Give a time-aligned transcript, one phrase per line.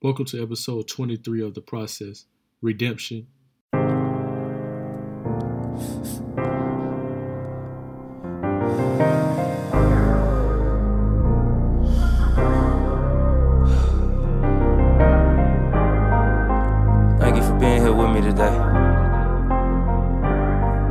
[0.00, 2.26] Welcome to episode 23 of The Process
[2.62, 3.26] Redemption.
[17.18, 18.56] Thank you for being here with me today.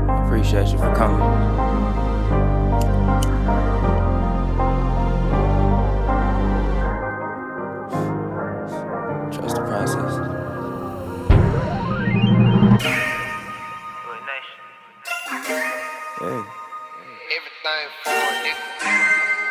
[0.05, 1.66] I appreciate you for coming.
[9.87, 10.13] Process.
[16.19, 16.41] Hey,
[17.35, 18.11] Everything for
[18.43, 18.63] nigga.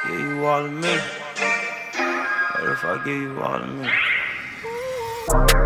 [0.08, 0.94] give you all of me.
[2.52, 3.68] What if I give you all of
[5.58, 5.65] me?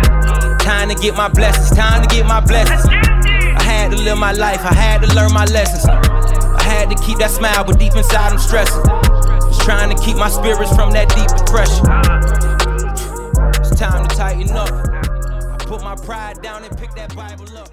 [0.81, 2.83] Time to get my blessings, time to get my blessings.
[2.87, 5.85] I had to live my life, I had to learn my lessons.
[5.85, 8.83] I had to keep that smile, but deep inside I'm stressing.
[9.45, 11.85] Just trying to keep my spirits from that deep depression.
[13.61, 14.71] It's time to tighten up.
[14.71, 17.69] I put my pride down and pick that Bible up.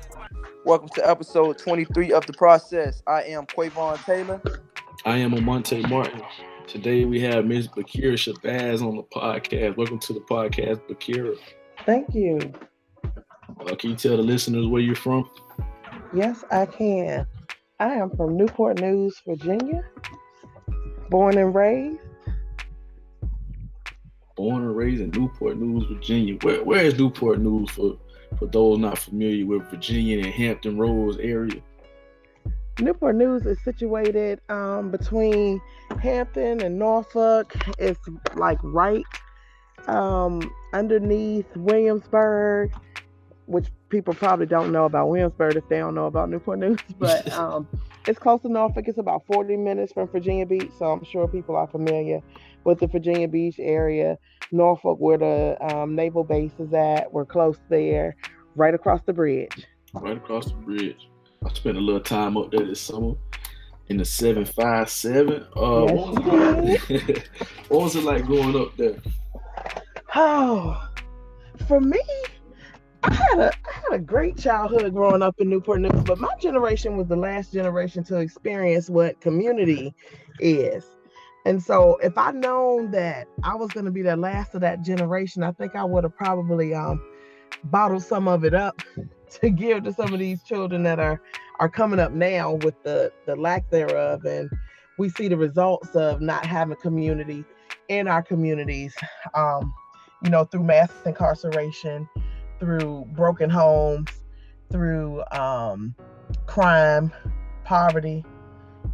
[0.67, 3.03] Welcome to episode 23 of The Process.
[3.07, 4.39] I am Quavon Taylor.
[5.07, 6.21] I am Amonte Martin.
[6.67, 7.69] Today we have Ms.
[7.69, 9.79] BeKura Shabazz on the podcast.
[9.79, 11.39] Welcome to the podcast, BeKura.
[11.87, 12.53] Thank you.
[13.61, 15.29] Uh, can you tell the listeners where you're from?
[16.15, 17.27] Yes, I can.
[17.81, 19.85] I am from Newport News, Virginia.
[21.11, 22.01] Born and raised.
[24.37, 26.37] Born and raised in Newport News, Virginia.
[26.43, 27.99] Where, where is Newport News for,
[28.39, 31.61] for those not familiar with Virginia and Hampton Roads area?
[32.81, 35.61] Newport News is situated um, between
[36.01, 37.55] Hampton and Norfolk.
[37.79, 37.99] It's
[38.37, 39.05] like right
[39.89, 40.41] um,
[40.73, 42.73] underneath Williamsburg,
[43.49, 46.79] which people probably don't know about Williamsburg if they don't know about Newport News.
[46.99, 47.67] But um,
[48.07, 48.85] it's close to Norfolk.
[48.87, 52.21] It's about 40 minutes from Virginia Beach, so I'm sure people are familiar
[52.65, 54.19] with the Virginia Beach area.
[54.53, 58.17] Norfolk, where the um, naval base is at, we're close there,
[58.55, 59.67] right across the bridge.
[59.93, 61.09] Right across the bridge.
[61.45, 63.15] I spent a little time up there this summer
[63.89, 65.47] in the 757.
[65.57, 67.29] Uh, Yes, what, was it,
[67.69, 68.97] what was it like going up there?
[70.15, 70.89] Oh,
[71.67, 72.01] for me,
[73.03, 76.33] I had a I had a great childhood growing up in Newport News, but my
[76.41, 79.95] generation was the last generation to experience what community
[80.41, 80.85] is.
[81.47, 85.43] And so if I'd known that I was gonna be the last of that generation,
[85.43, 87.01] I think I would have probably um
[87.65, 88.83] bottled some of it up
[89.41, 91.21] to give to some of these children that are
[91.61, 94.25] are coming up now with the the lack thereof.
[94.25, 94.51] And
[94.99, 97.45] we see the results of not having community
[97.89, 98.95] in our communities.
[99.35, 99.73] Um,
[100.23, 102.09] you know, through mass incarceration,
[102.59, 104.09] through broken homes,
[104.71, 105.95] through um,
[106.47, 107.13] crime,
[107.65, 108.25] poverty,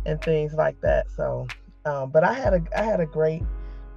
[0.07, 1.07] and things like that.
[1.17, 1.47] So,
[1.85, 3.43] um, but I had a I had a great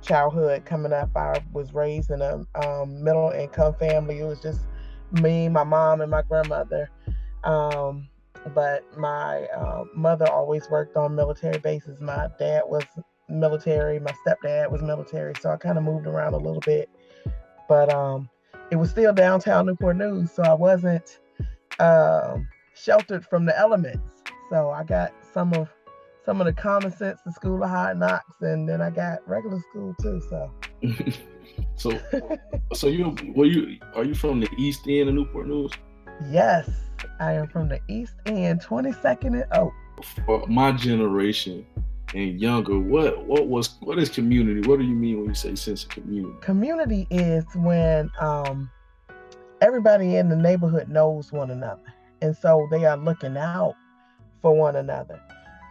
[0.01, 1.09] childhood coming up.
[1.16, 4.19] I was raised in a um, middle income family.
[4.19, 4.61] It was just
[5.11, 6.89] me, my mom, and my grandmother.
[7.44, 8.07] Um,
[8.53, 11.99] but my uh, mother always worked on military bases.
[11.99, 12.85] My dad was
[13.29, 13.99] military.
[13.99, 15.35] My stepdad was military.
[15.35, 16.89] So I kind of moved around a little bit
[17.67, 18.29] but um,
[18.72, 21.19] it was still downtown Newport News, so I wasn't
[21.79, 24.23] um, sheltered from the elements.
[24.50, 25.69] So I got some of
[26.25, 29.59] some of the common sense, the School of Hard Knocks, and then I got regular
[29.69, 30.22] school too.
[30.29, 30.51] So
[31.75, 32.00] so,
[32.73, 35.72] so you were you are you from the east end of Newport News?
[36.29, 36.69] yes,
[37.19, 39.72] I am from the East End, 22nd and oh,
[40.25, 41.66] For my generation
[42.13, 44.68] and younger, what what was what is community?
[44.68, 46.35] What do you mean when you say sense of community?
[46.41, 48.69] community is when um,
[49.61, 53.76] everybody in the neighborhood knows one another, and so they are looking out
[54.41, 55.22] for one another.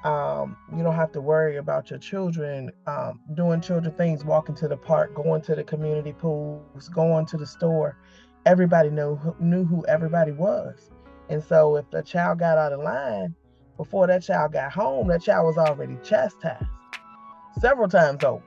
[0.04, 4.68] Um, you don't have to worry about your children um, doing children things, walking to
[4.68, 7.96] the park, going to the community pools, going to the store.
[8.44, 10.90] Everybody knew who- knew who everybody was,
[11.28, 13.34] and so if the child got out of line
[13.76, 16.66] before that child got home, that child was already chastised
[17.60, 18.42] several times over.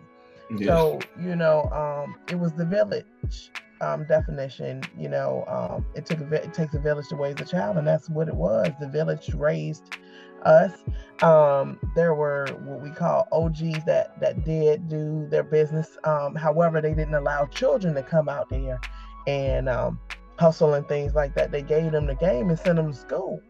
[0.66, 4.81] So, you know, um, it was the village um, definition.
[4.98, 7.88] You know, um, it took a, it takes a village to raise a child, and
[7.88, 8.70] that's what it was.
[8.80, 9.96] The village raised
[10.44, 10.74] us.
[11.22, 15.98] Um, there were what we call OGs that that did do their business.
[16.04, 18.80] Um, however, they didn't allow children to come out there
[19.28, 20.00] and um,
[20.40, 21.52] hustle and things like that.
[21.52, 23.42] They gave them the game and sent them to school.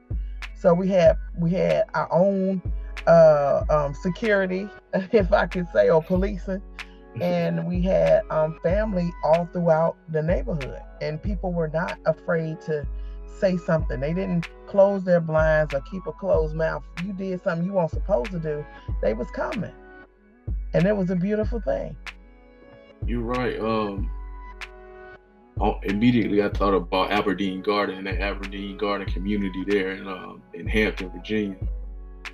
[0.60, 2.62] So we had we had our own
[3.08, 6.62] uh, um, security, if I could say, or policing,
[7.22, 12.86] and we had um, family all throughout the neighborhood, and people were not afraid to
[13.40, 14.02] say something.
[14.02, 16.84] They didn't close their blinds or keep a closed mouth.
[17.06, 18.66] You did something you weren't supposed to do.
[19.02, 19.72] They was coming,
[20.74, 21.96] and it was a beautiful thing.
[23.06, 23.58] You're right.
[23.62, 24.12] Um,
[25.84, 30.68] immediately I thought about Aberdeen Garden and the Aberdeen Garden community there in um, in
[30.68, 31.58] Hampton, Virginia.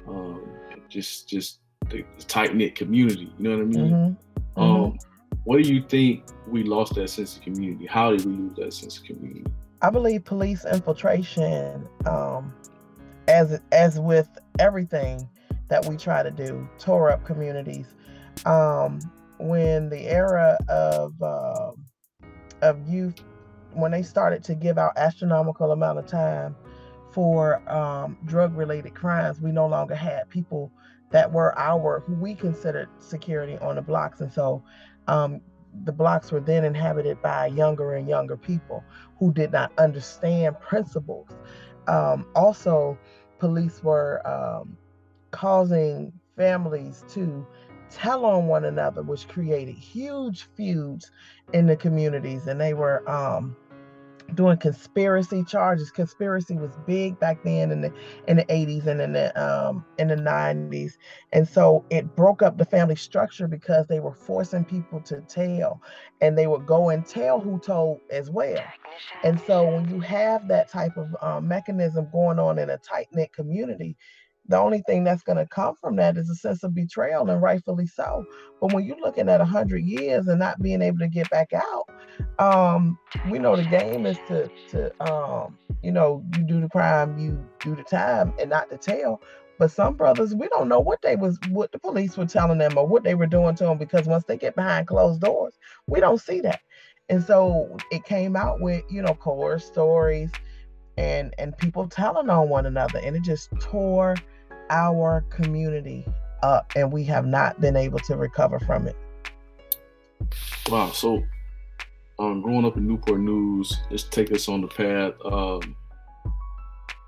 [0.07, 0.41] Um,
[0.89, 3.31] just just the tight knit community.
[3.37, 3.91] You know what I mean?
[3.91, 4.61] Mm-hmm.
[4.61, 4.97] Um, Mhm.
[5.43, 7.85] what do you think we lost that sense of community?
[7.85, 9.43] How did we lose that sense of community?
[9.81, 12.53] I believe police infiltration, um,
[13.27, 14.29] as as with
[14.59, 15.27] everything
[15.67, 17.87] that we try to do, tore up communities.
[18.45, 18.99] Um,
[19.39, 21.71] when the era of uh,
[22.61, 23.23] of youth,
[23.73, 26.55] when they started to give out astronomical amount of time
[27.11, 30.71] for um, drug related crimes, we no longer had people
[31.11, 34.63] that were our who we considered security on the blocks, and so
[35.07, 35.41] um,
[35.83, 38.83] the blocks were then inhabited by younger and younger people
[39.19, 41.27] who did not understand principles.
[41.87, 42.97] Um, also,
[43.39, 44.77] police were um,
[45.31, 47.45] causing families to
[47.95, 51.11] tell on one another, which created huge feuds
[51.53, 53.55] in the communities, and they were um,
[54.33, 55.91] doing conspiracy charges.
[55.91, 57.93] Conspiracy was big back then in the
[58.27, 60.97] in the 80s and in the um, in the 90s,
[61.31, 65.81] and so it broke up the family structure because they were forcing people to tell,
[66.19, 68.65] and they would go and tell who told as well.
[69.23, 73.07] And so when you have that type of um, mechanism going on in a tight
[73.13, 73.95] knit community,
[74.47, 77.41] the only thing that's going to come from that is a sense of betrayal, and
[77.41, 78.25] rightfully so.
[78.61, 81.85] But when you're looking at 100 years and not being able to get back out,
[82.39, 82.97] um,
[83.29, 87.43] we know the game is to, to um, you know, you do the crime, you
[87.61, 89.19] do the time, and not to tell.
[89.57, 92.77] But some brothers, we don't know what they was, what the police were telling them
[92.77, 95.53] or what they were doing to them because once they get behind closed doors,
[95.87, 96.59] we don't see that.
[97.07, 100.29] And so it came out with, you know, coerced stories
[100.97, 104.15] and and people telling on one another, and it just tore
[104.69, 106.05] our community
[106.43, 108.95] up, and we have not been able to recover from it.
[110.69, 110.91] Wow.
[110.91, 111.23] So,
[112.19, 115.13] um, growing up in Newport News, just take us on the path.
[115.25, 115.75] Um,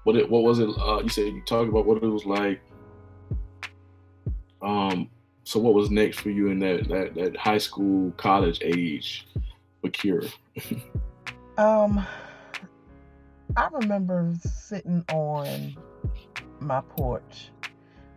[0.03, 0.69] what it, what was it?
[0.77, 2.61] Uh, you said you talked about what it was like.
[4.61, 5.09] Um,
[5.43, 9.27] so what was next for you in that that, that high school, college age,
[9.83, 10.31] BeKura?
[11.57, 12.05] Um,
[13.55, 15.75] I remember sitting on
[16.61, 17.51] my porch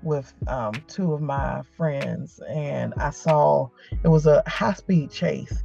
[0.03, 3.69] with um, two of my friends, and I saw
[4.03, 5.63] it was a high speed chase,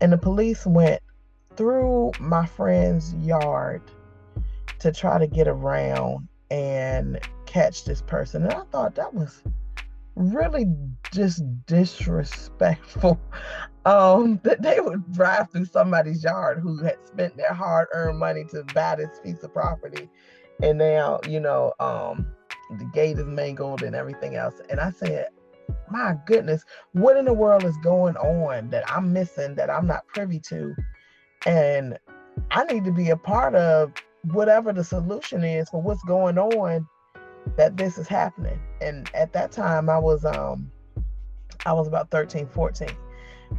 [0.00, 1.02] and the police went
[1.56, 3.82] through my friend's yard
[4.78, 8.44] to try to get around and catch this person.
[8.44, 9.42] And I thought that was
[10.14, 10.66] really
[11.12, 13.20] just disrespectful.
[13.86, 18.64] Um, that they would drive through somebody's yard who had spent their hard-earned money to
[18.74, 20.10] buy this piece of property,
[20.62, 22.26] and now you know, um,
[22.78, 24.54] the gate is mangled and everything else.
[24.70, 25.28] And I said,
[25.90, 30.06] my goodness, what in the world is going on that I'm missing that I'm not
[30.08, 30.74] privy to?
[31.44, 31.98] And
[32.50, 33.92] I need to be a part of
[34.32, 36.86] whatever the solution is for what's going on
[37.56, 38.58] that this is happening.
[38.80, 40.70] And at that time I was um
[41.64, 42.88] I was about 13, 14.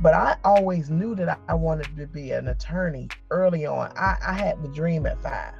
[0.01, 3.91] But I always knew that I- wanted to be an attorney early on.
[3.97, 5.53] I, I had the dream at five.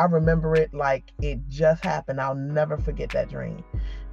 [0.00, 2.22] I remember it like it just happened.
[2.22, 3.62] I'll never forget that dream.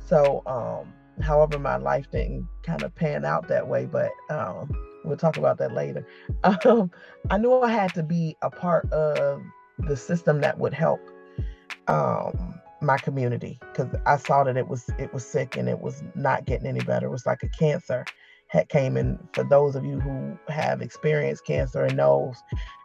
[0.05, 4.69] So, um, however, my life didn't kind of pan out that way, but um,
[5.05, 6.05] we'll talk about that later.
[6.65, 6.91] Um,
[7.29, 9.41] I knew I had to be a part of
[9.79, 10.99] the system that would help
[11.87, 16.03] um, my community because I saw that it was it was sick and it was
[16.15, 17.07] not getting any better.
[17.07, 18.05] It was like a cancer
[18.47, 19.19] had came in.
[19.31, 22.35] For those of you who have experienced cancer and knows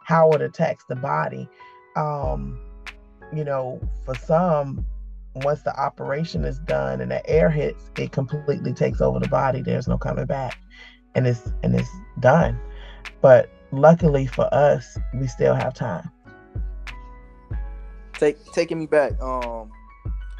[0.05, 1.49] how it attacks the body,
[1.97, 2.57] um,
[3.37, 4.85] you know, for some,
[5.35, 9.61] once the operation is done and the air hits, it completely takes over the body.
[9.61, 10.57] There's no coming back,
[11.15, 12.59] and it's and it's done.
[13.21, 16.11] But luckily for us, we still have time.
[18.13, 19.71] Take taking me back, um,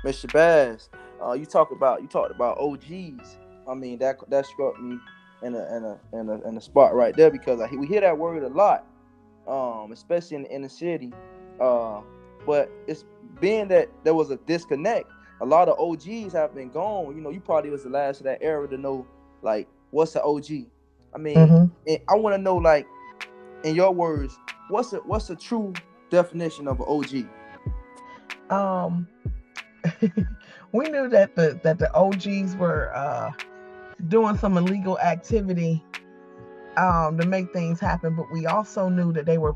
[0.06, 0.32] Mr.
[0.32, 0.90] Bass.
[1.24, 3.38] Uh, you talk about you talked about OGs.
[3.68, 5.00] I mean that that struck me
[5.42, 8.02] in a in a in a, in a spot right there because I, we hear
[8.02, 8.86] that word a lot,
[9.48, 11.12] um, especially in the inner city.
[11.60, 12.02] Uh,
[12.46, 13.06] but it's
[13.40, 15.10] being that there was a disconnect.
[15.42, 17.16] A lot of OGs have been gone.
[17.16, 19.06] You know, you probably was the last of that era to know
[19.42, 20.68] like what's an OG.
[21.14, 21.72] I mean, Mhm.
[21.88, 22.88] and I want to know like
[23.64, 24.38] in your words,
[24.70, 25.74] what's a what's the true
[26.10, 27.28] definition of an OG?
[28.50, 29.08] Um,
[30.72, 33.32] we knew that the that the OGs were uh,
[34.08, 35.84] doing some illegal activity
[36.78, 39.56] um, to make things happen, but we also knew that they were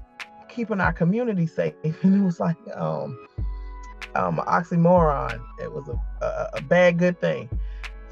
[0.50, 3.18] keeping our community safe, and it was like um,
[4.16, 5.42] um, oxymoron.
[5.62, 7.50] It was a, a, a bad good thing.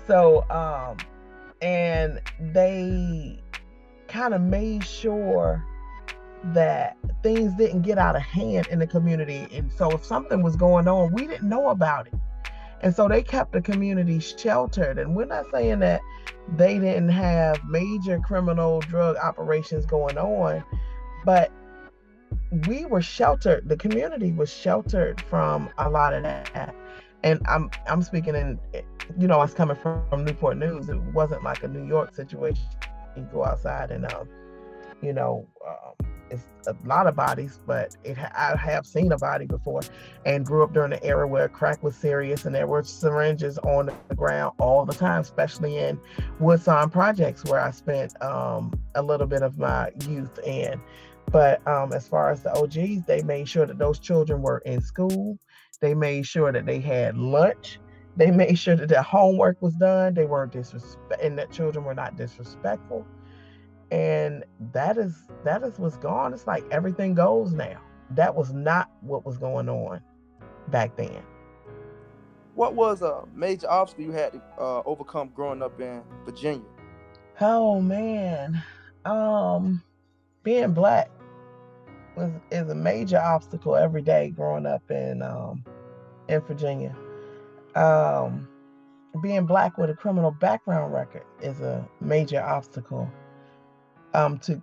[0.07, 0.97] So um,
[1.61, 3.41] and they
[4.07, 5.65] kind of made sure
[6.53, 9.47] that things didn't get out of hand in the community.
[9.51, 12.13] And so if something was going on, we didn't know about it.
[12.81, 14.99] And so they kept the community sheltered.
[14.99, 16.01] And we're not saying that
[16.55, 20.63] they didn't have major criminal drug operations going on,
[21.25, 21.51] but
[22.67, 23.67] we were sheltered.
[23.67, 26.75] The community was sheltered from a lot of that.
[27.23, 28.59] And I'm I'm speaking in
[29.19, 30.89] you know, I was coming from, from Newport News.
[30.89, 32.65] It wasn't like a New York situation.
[33.15, 34.27] You go outside and um,
[35.01, 39.45] you know, um, it's a lot of bodies, but it, I have seen a body
[39.45, 39.81] before
[40.25, 43.91] and grew up during the era where crack was serious and there were syringes on
[44.07, 45.99] the ground all the time, especially in
[46.39, 50.81] Woodson projects where I spent um, a little bit of my youth in.
[51.35, 54.79] But um, as far as the OGs, they made sure that those children were in
[54.79, 55.37] school.
[55.81, 57.77] They made sure that they had lunch.
[58.15, 60.13] They made sure that their homework was done.
[60.13, 63.05] They weren't disrespect, and that children were not disrespectful
[63.91, 65.13] and that is
[65.43, 69.69] that is what's gone it's like everything goes now that was not what was going
[69.69, 70.01] on
[70.69, 71.21] back then
[72.55, 76.65] what was a major obstacle you had to uh, overcome growing up in virginia
[77.41, 78.59] oh man
[79.05, 79.83] um
[80.41, 81.09] being black
[82.15, 85.63] was is a major obstacle every day growing up in um
[86.29, 86.95] in virginia
[87.75, 88.47] um
[89.21, 93.09] being black with a criminal background record is a major obstacle
[94.13, 94.61] um, to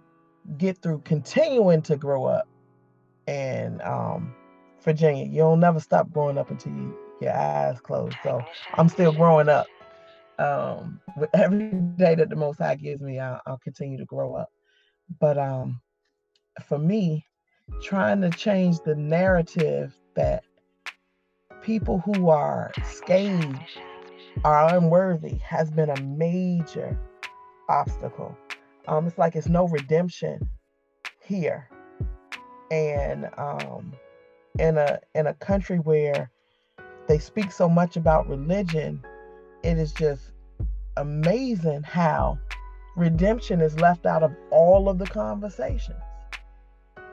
[0.58, 2.48] get through continuing to grow up
[3.26, 4.34] in um,
[4.82, 5.26] Virginia.
[5.26, 8.12] You'll never stop growing up until you, your eyes close.
[8.22, 8.42] So
[8.74, 9.66] I'm still growing up.
[10.38, 14.34] Um, with every day that the Most High gives me, I'll, I'll continue to grow
[14.34, 14.48] up.
[15.20, 15.80] But um,
[16.66, 17.26] for me,
[17.82, 20.44] trying to change the narrative that
[21.62, 23.58] people who are scathed
[24.44, 26.98] are unworthy has been a major
[27.68, 28.36] obstacle
[28.88, 30.48] um, it's like it's no redemption
[31.24, 31.68] here,
[32.70, 33.92] and um,
[34.58, 36.30] in a in a country where
[37.06, 39.02] they speak so much about religion,
[39.62, 40.32] it is just
[40.96, 42.38] amazing how
[42.96, 46.02] redemption is left out of all of the conversations.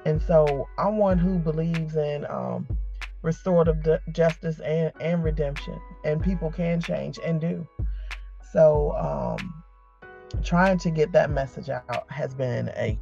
[0.05, 2.67] And so I'm one who believes in um,
[3.21, 7.67] restorative justice and, and redemption, and people can change and do.
[8.51, 9.63] So um,
[10.43, 12.97] trying to get that message out has been a,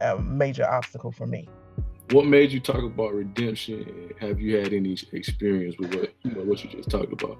[0.00, 1.48] a major obstacle for me.
[2.10, 4.12] What made you talk about redemption?
[4.20, 7.38] Have you had any experience with what you know what you just talked about?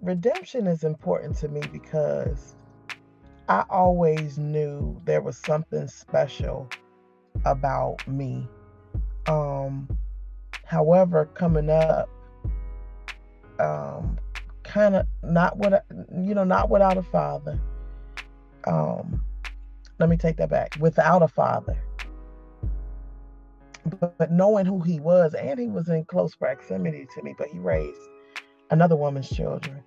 [0.00, 2.54] Redemption is important to me because
[3.48, 6.68] I always knew there was something special
[7.44, 8.48] about me.
[9.26, 9.88] Um,
[10.64, 12.08] however, coming up,
[13.60, 14.18] um,
[14.64, 17.60] kind of not what you know not without a father.
[18.66, 19.24] Um
[19.98, 20.76] let me take that back.
[20.78, 21.76] Without a father.
[23.86, 27.48] But, but knowing who he was and he was in close proximity to me but
[27.48, 27.98] he raised
[28.70, 29.82] another woman's children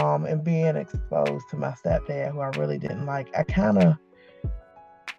[0.00, 3.96] um and being exposed to my stepdad who i really didn't like i kind of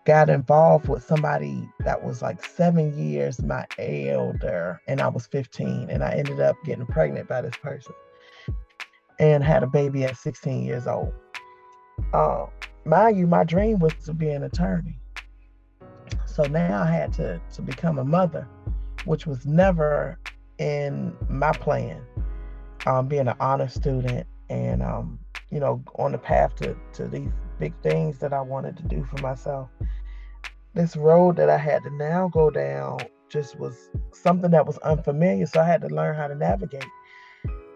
[0.05, 5.89] got involved with somebody that was like seven years my elder and i was 15
[5.89, 7.93] and i ended up getting pregnant by this person
[9.19, 11.13] and had a baby at 16 years old.
[12.13, 12.45] Uh,
[12.85, 14.99] mind you, my dream was to be an attorney.
[16.25, 18.47] So now I had to, to become a mother,
[19.05, 20.19] which was never
[20.59, 22.01] in my plan.
[22.85, 27.31] Um, being an honor student and, um, you know, on the path to, to these
[27.59, 29.69] big things that I wanted to do for myself.
[30.73, 32.99] This road that I had to now go down
[33.29, 35.45] just was something that was unfamiliar.
[35.45, 36.85] So I had to learn how to navigate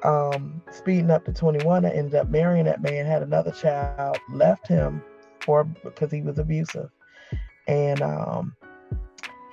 [0.03, 4.67] um, speeding up to 21, I ended up marrying that man, had another child, left
[4.67, 5.01] him
[5.45, 6.89] for because he was abusive,
[7.67, 8.55] and um,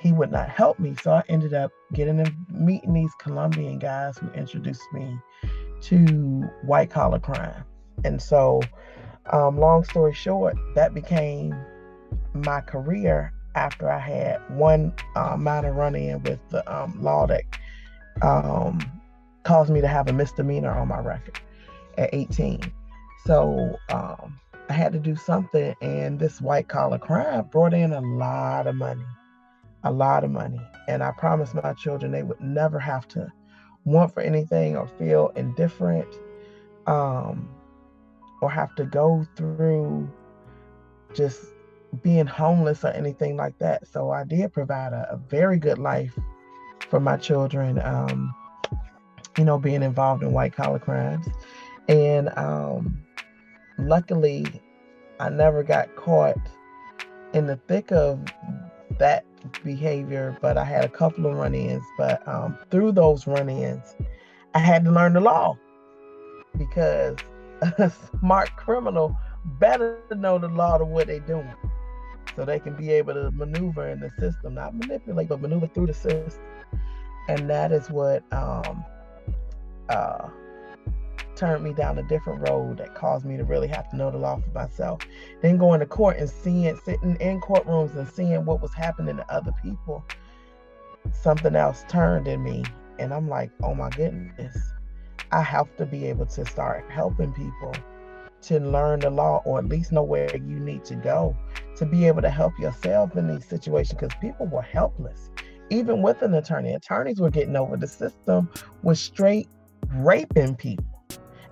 [0.01, 0.95] he would not help me.
[0.95, 5.19] So I ended up getting and meeting these Colombian guys who introduced me
[5.83, 7.65] to white collar crime.
[8.05, 8.63] And so,
[9.33, 11.55] um, long story short, that became
[12.33, 17.43] my career after I had one uh, minor run in with the um, law that
[18.23, 18.81] um,
[19.43, 21.41] caused me to have a misdemeanor on my record
[21.97, 22.61] at 18.
[23.25, 24.39] So um,
[24.71, 28.75] I had to do something, and this white collar crime brought in a lot of
[28.75, 29.05] money,
[29.85, 30.61] a lot of money.
[30.87, 33.33] And I promised my children they would never have to
[33.89, 36.09] want for anything or feel indifferent
[36.87, 37.49] um,
[38.41, 40.11] or have to go through
[41.15, 41.41] just
[42.03, 43.87] being homeless or anything like that.
[43.89, 46.17] So I did provide a, a very good life
[46.91, 48.35] for my children, um,
[49.37, 51.27] you know, being involved in white collar crimes.
[51.89, 53.03] And um,
[53.79, 54.47] luckily,
[55.21, 56.37] I never got caught
[57.33, 58.21] in the thick of
[58.99, 59.25] that
[59.65, 61.83] behavior, but I had a couple of run ins.
[61.97, 63.97] But um, through those run ins,
[64.55, 65.57] I had to learn the law
[66.57, 67.17] because
[67.63, 69.17] a smart criminal
[69.59, 71.53] better know the law to what they're doing
[72.37, 75.87] so they can be able to maneuver in the system, not manipulate, but maneuver through
[75.87, 76.43] the system.
[77.29, 78.85] And that is what um,
[79.89, 80.29] uh,
[81.39, 84.19] turned me down a different road that caused me to really have to know the
[84.19, 85.01] law for myself.
[85.41, 89.33] Then going to court and seeing, sitting in courtrooms and seeing what was happening to
[89.33, 90.05] other people,
[91.13, 92.65] something else turned in me.
[92.99, 94.57] And I'm like, oh my goodness,
[95.31, 97.73] I have to be able to start helping people
[98.43, 101.37] to learn the law or at least know where you need to go
[101.77, 105.31] to be able to help yourself in these situations because people were helpless.
[105.71, 108.51] Even with an attorney, attorneys were getting over the system
[108.83, 109.49] was straight
[109.95, 110.98] raping people.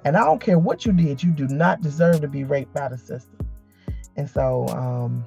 [0.06, 2.86] And I don't care what you did, you do not deserve to be raped by
[2.86, 3.44] the system.
[4.14, 5.24] And so um,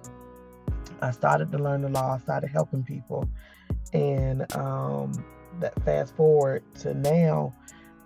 [1.02, 3.30] I started to learn the law, I started helping people.
[3.92, 5.12] And um,
[5.60, 7.54] that fast forward to now,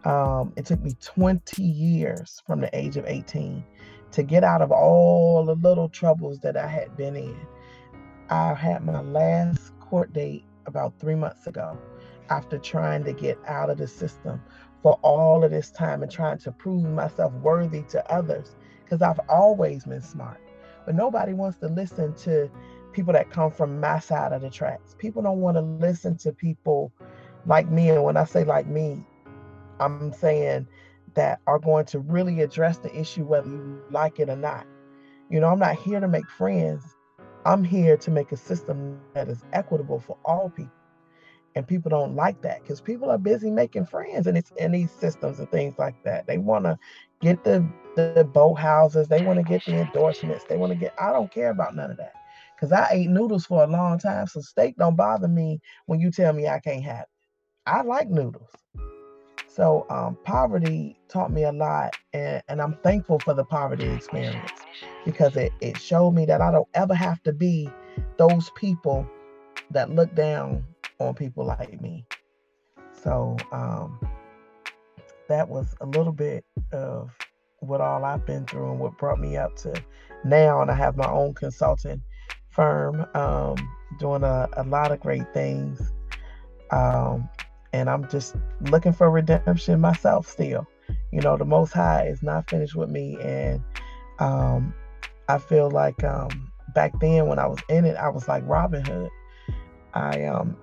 [0.04, 3.64] um, it took me 20 years from the age of 18
[4.14, 7.38] to get out of all the little troubles that I had been in.
[8.32, 11.78] I had my last court date about three months ago
[12.32, 14.42] after trying to get out of the system
[14.84, 19.20] for all of this time and trying to prove myself worthy to others because I've
[19.30, 20.40] always been smart.
[20.86, 22.52] But nobody wants to listen to
[22.92, 24.94] people that come from my side of the tracks.
[25.00, 26.92] People don't want to listen to people
[27.46, 27.90] like me.
[27.90, 29.02] And when I say like me,
[29.80, 30.68] I'm saying
[31.16, 34.68] that are going to really address the issue whether you like it or not.
[35.30, 36.84] You know, I'm not here to make friends.
[37.46, 40.74] I'm here to make a system that is equitable for all people
[41.56, 45.40] and people don't like that because people are busy making friends in, in these systems
[45.40, 46.26] and things like that.
[46.28, 46.78] They want to
[47.22, 50.94] get the, the boat houses, they want to get the endorsements, they want to get.
[51.00, 52.14] I don't care about none of that
[52.56, 56.12] because I ate noodles for a long time, so steak don't bother me when you
[56.12, 57.08] tell me I can't have it.
[57.66, 58.50] I like noodles.
[59.48, 64.50] So um, poverty taught me a lot, and, and I'm thankful for the poverty experience
[65.06, 67.70] because it, it showed me that I don't ever have to be
[68.18, 69.06] those people
[69.72, 70.64] that look down
[71.08, 72.06] on people like me.
[73.04, 74.00] So um,
[75.30, 77.12] that was a little bit of
[77.60, 79.74] what all I've been through and what brought me up to
[80.24, 80.62] now.
[80.62, 82.02] And I have my own consulting
[82.50, 83.56] firm um,
[84.00, 85.82] doing a, a lot of great things.
[86.72, 87.30] Um,
[87.72, 90.68] and I'm just looking for redemption myself still.
[91.12, 93.18] You know, the Most High is not finished with me.
[93.22, 93.62] And
[94.20, 94.74] um,
[95.28, 98.86] I feel like um, back then when I was in it, I was like Robin
[98.86, 99.10] Hood.
[99.94, 100.58] I um,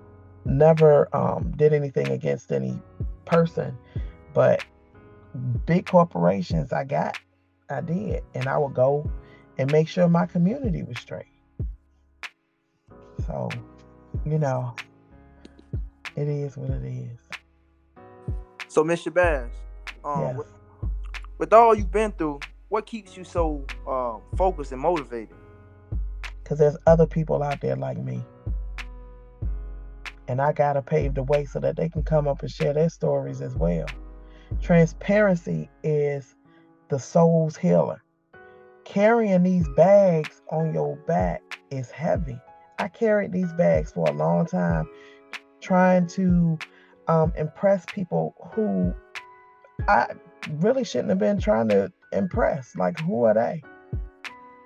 [0.45, 2.79] never um, did anything against any
[3.25, 3.77] person,
[4.33, 4.63] but
[5.65, 7.17] big corporations I got,
[7.69, 9.09] I did, and I would go
[9.57, 11.25] and make sure my community was straight.
[13.25, 13.49] So,
[14.25, 14.73] you know,
[16.15, 17.19] it is what it is.
[18.67, 19.13] So, Mr.
[19.13, 19.51] Bass,
[20.03, 20.37] um, Yes.
[20.37, 20.47] with,
[21.37, 25.35] with all you've been through, what keeps you so uh, focused and motivated?
[26.43, 28.23] Because there's other people out there like me.
[30.31, 32.71] And I got to pave the way so that they can come up and share
[32.71, 33.85] their stories as well.
[34.61, 36.37] Transparency is
[36.87, 38.01] the soul's healer.
[38.85, 42.39] Carrying these bags on your back is heavy.
[42.79, 44.87] I carried these bags for a long time,
[45.59, 46.57] trying to
[47.09, 48.93] um, impress people who
[49.89, 50.13] I
[50.49, 52.73] really shouldn't have been trying to impress.
[52.77, 53.63] Like, who are they?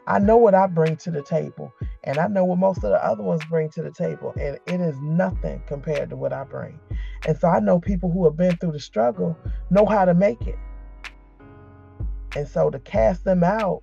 [0.07, 3.03] I know what I bring to the table, and I know what most of the
[3.03, 6.79] other ones bring to the table, and it is nothing compared to what I bring.
[7.27, 9.35] And so I know people who have been through the struggle
[9.71, 10.59] know how to make it.
[12.35, 13.81] And so to cast them out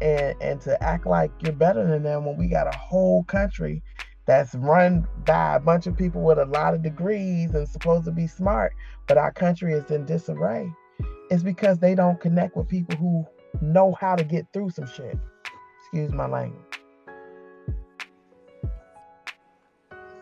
[0.00, 3.82] and and to act like you're better than them when we got a whole country
[4.26, 8.10] that's run by a bunch of people with a lot of degrees and supposed to
[8.10, 8.72] be smart,
[9.06, 10.68] but our country is in disarray.
[11.30, 13.24] It's because they don't connect with people who
[13.62, 15.18] know how to get through some shit.
[15.80, 16.62] Excuse my language.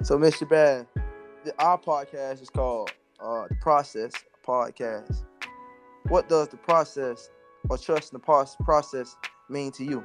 [0.02, 0.86] So, Mr.
[1.44, 4.12] The, our podcast is called uh, The Process
[4.46, 5.24] Podcast.
[6.08, 7.30] What does the process
[7.70, 9.16] or trust in the process
[9.48, 10.04] mean to you?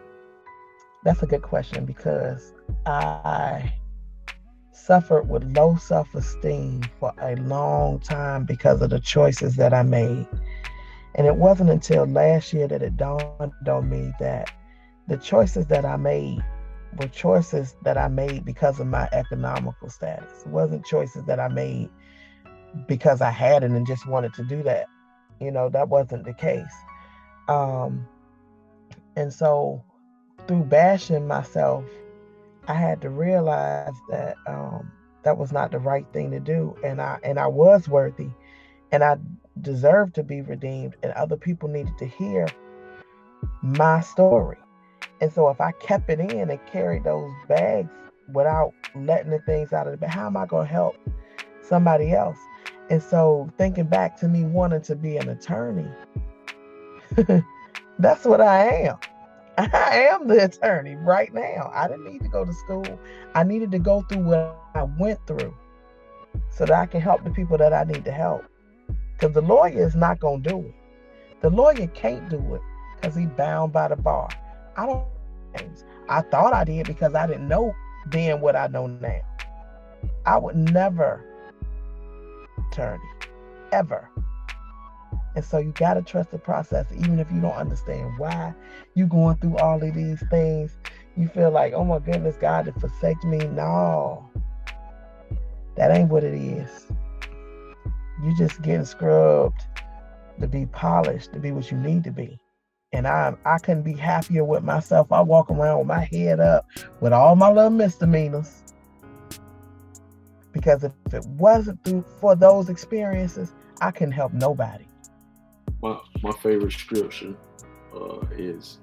[1.04, 2.54] That's a good question because
[2.86, 3.74] I
[4.72, 9.84] suffered with low self esteem for a long time because of the choices that I
[9.84, 10.28] made.
[11.16, 14.52] And it wasn't until last year that it dawned on me that
[15.08, 16.44] the choices that I made
[16.98, 20.44] were choices that I made because of my economical status.
[20.46, 21.90] It wasn't choices that I made
[22.88, 24.88] because I had it and just wanted to do that.
[25.40, 26.74] You know, that wasn't the case.
[27.48, 28.08] Um,
[29.16, 29.84] and so
[30.48, 31.86] through bashing myself,
[32.68, 34.92] I had to realize that um,
[35.24, 38.30] that was not the right thing to do, and I and I was worthy,
[38.92, 39.18] and I
[39.62, 42.48] deserved to be redeemed, and other people needed to hear
[43.62, 44.58] my story.
[45.22, 47.90] And so if I kept it in and carried those bags
[48.34, 50.96] without letting the things out of bag, how am I going to help
[51.62, 52.38] somebody else?
[52.90, 55.88] And so thinking back to me wanting to be an attorney,
[58.00, 58.98] that's what I am.
[59.58, 61.70] I am the attorney right now.
[61.74, 63.00] I didn't need to go to school.
[63.36, 65.54] I needed to go through what I went through
[66.50, 68.46] so that I can help the people that I need to help.
[69.20, 70.74] Because the lawyer is not going to do it.
[71.42, 72.62] The lawyer can't do it
[72.96, 74.30] because he's bound by the bar.
[74.78, 75.06] I don't
[76.08, 77.74] I thought I did because I didn't know
[78.12, 79.22] then what I know now.
[80.26, 81.24] I would never
[82.72, 83.04] attorney,
[83.72, 84.10] ever.
[85.36, 88.54] And so you gotta trust the process, even if you don't understand why
[88.96, 90.78] you going through all of these things.
[91.18, 93.40] You feel like, oh my goodness, God has forsaken me.
[93.40, 94.30] No,
[95.76, 96.88] that ain't what it is.
[98.24, 99.62] You just getting scrubbed
[100.40, 102.40] to be polished, to be what you need to be
[102.92, 105.12] and I I couldn't be happier with myself.
[105.12, 106.66] I walk around with my head up
[107.02, 108.64] with all my little misdemeanors.
[110.52, 114.86] Because if it wasn't through for those experiences, I couldn't help nobody.
[115.82, 117.36] My my favorite scripture
[117.94, 118.80] uh, is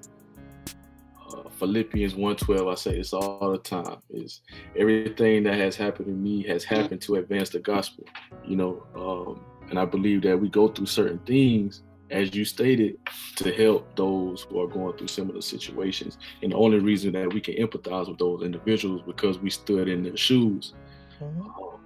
[1.57, 2.69] Philippians 1:12.
[2.69, 3.99] I say this all the time.
[4.11, 4.41] Is
[4.77, 8.05] everything that has happened to me has happened to advance the gospel.
[8.45, 9.41] You know, um,
[9.71, 12.97] and I believe that we go through certain things as you stated,
[13.37, 16.19] to help those who are going through similar situations.
[16.43, 20.03] And the only reason that we can empathize with those individuals because we stood in
[20.05, 20.75] their shoes.
[21.21, 21.41] Mm-hmm.
[21.41, 21.81] Um,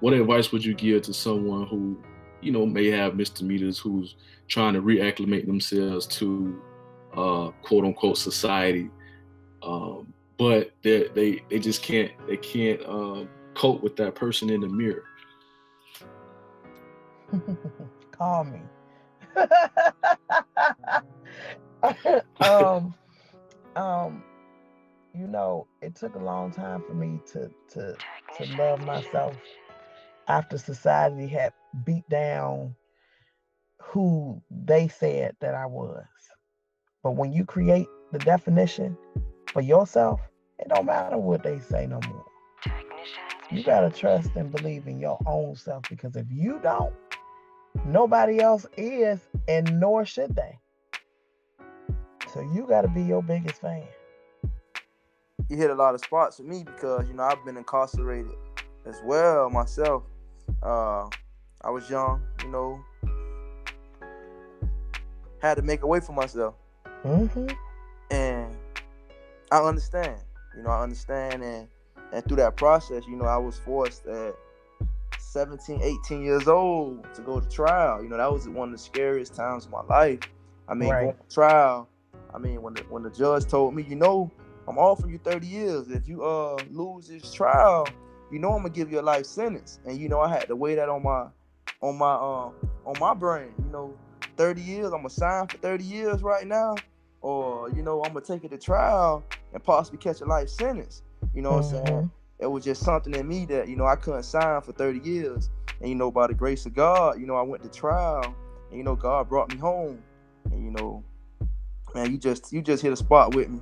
[0.00, 2.02] what advice would you give to someone who,
[2.40, 4.16] you know, may have misdemeanors, who's
[4.48, 6.60] trying to reacclimate themselves to
[7.16, 8.90] uh, quote unquote society,
[9.62, 14.60] um, but they they they just can't they can't um, cope with that person in
[14.60, 15.04] the mirror.
[18.12, 18.60] Call me.
[22.40, 22.94] um,
[23.76, 24.22] um,
[25.14, 27.96] you know, it took a long time for me to to
[28.36, 29.36] to love myself
[30.28, 31.52] after society had
[31.84, 32.74] beat down
[33.82, 36.04] who they said that I was.
[37.02, 38.96] But when you create the definition
[39.46, 40.20] for yourself,
[40.58, 42.24] it don't matter what they say no more.
[43.50, 46.92] You gotta trust and believe in your own self because if you don't,
[47.86, 50.58] Nobody else is, and nor should they.
[52.32, 53.84] So you got to be your biggest fan.
[55.48, 58.32] You hit a lot of spots with me because you know I've been incarcerated
[58.86, 60.04] as well myself.
[60.62, 61.08] Uh,
[61.62, 62.80] I was young, you know,
[65.40, 66.54] had to make a way for myself,
[67.04, 67.48] mm-hmm.
[68.10, 68.56] and
[69.50, 70.20] I understand.
[70.56, 71.68] You know, I understand, and
[72.12, 74.34] and through that process, you know, I was forced at
[75.18, 78.02] 17, 18 years old to go to trial.
[78.02, 80.20] You know, that was one of the scariest times of my life.
[80.68, 81.02] I mean, right.
[81.04, 81.88] going to trial.
[82.34, 84.30] I mean, when the when the judge told me, you know,
[84.68, 85.90] I'm offering you 30 years.
[85.90, 87.86] If you uh lose this trial,
[88.30, 89.80] you know I'm gonna give you a life sentence.
[89.84, 91.26] And you know, I had to weigh that on my
[91.80, 92.54] on my um
[92.86, 93.52] on my brain.
[93.64, 93.94] You know,
[94.36, 96.76] 30 years, I'm gonna sign for 30 years right now,
[97.20, 101.02] or you know, I'm gonna take it to trial and possibly catch a life sentence.
[101.34, 101.56] You know mm-hmm.
[101.56, 101.98] what I'm saying?
[101.98, 102.06] Mm-hmm
[102.40, 105.50] it was just something in me that you know I couldn't sign for 30 years.
[105.80, 108.34] And you know, by the grace of God, you know, I went to trial,
[108.68, 110.02] and you know, God brought me home.
[110.50, 111.04] And you know,
[111.94, 113.60] man, you just you just hit a spot with me.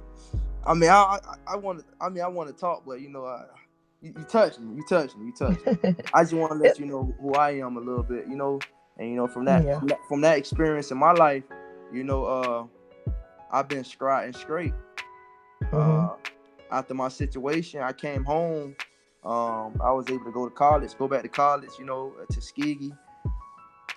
[0.65, 3.09] I mean, I I, I want to I mean I want to talk, but you
[3.09, 3.45] know, I
[4.01, 5.95] you, you touch me, you touch me, you touch me.
[6.15, 8.61] I just want to let you know who I am a little bit, you know,
[8.97, 9.79] and you know from that yeah.
[9.79, 11.45] from, that, from that experience in my life,
[11.93, 12.65] you know, uh,
[13.51, 14.75] I've been straight and straight.
[15.65, 15.77] Mm-hmm.
[15.77, 16.17] Uh,
[16.71, 18.77] after my situation, I came home.
[19.25, 22.33] Um, I was able to go to college, go back to college, you know, uh,
[22.33, 22.93] Tuskegee.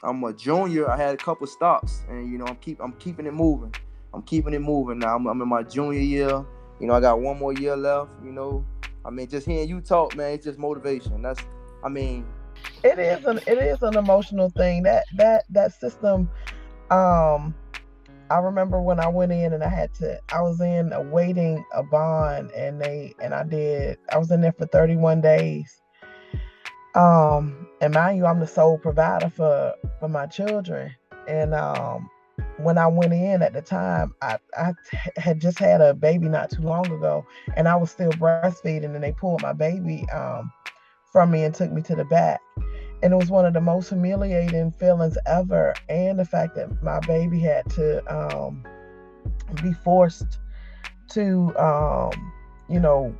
[0.03, 0.89] I'm a junior.
[0.89, 3.73] I had a couple stops, and you know, I'm keep I'm keeping it moving.
[4.13, 5.15] I'm keeping it moving now.
[5.15, 6.45] I'm, I'm in my junior year.
[6.79, 8.09] You know, I got one more year left.
[8.23, 8.65] You know,
[9.05, 11.21] I mean, just hearing you talk, man, it's just motivation.
[11.21, 11.39] That's,
[11.83, 12.25] I mean,
[12.83, 14.83] it is an it is an emotional thing.
[14.83, 16.29] That that that system,
[16.89, 17.53] um,
[18.31, 21.83] I remember when I went in and I had to, I was in awaiting a
[21.83, 25.81] bond and they, and I did, I was in there for 31 days.
[26.95, 30.95] Um, and mind you, I'm the sole provider for, for my children.
[31.27, 32.09] And, um,
[32.55, 34.71] when I went in at the time, I, I
[35.17, 37.25] had just had a baby not too long ago
[37.57, 40.49] and I was still breastfeeding and they pulled my baby, um,
[41.11, 42.39] from me and took me to the back
[43.03, 46.99] and it was one of the most humiliating feelings ever and the fact that my
[47.01, 48.63] baby had to um,
[49.61, 50.39] be forced
[51.09, 52.33] to um,
[52.69, 53.15] you know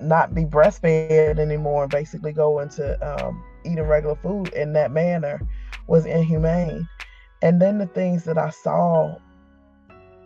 [0.00, 5.40] not be breastfed anymore and basically go into um, eating regular food in that manner
[5.88, 6.88] was inhumane.
[7.42, 9.16] And then the things that i saw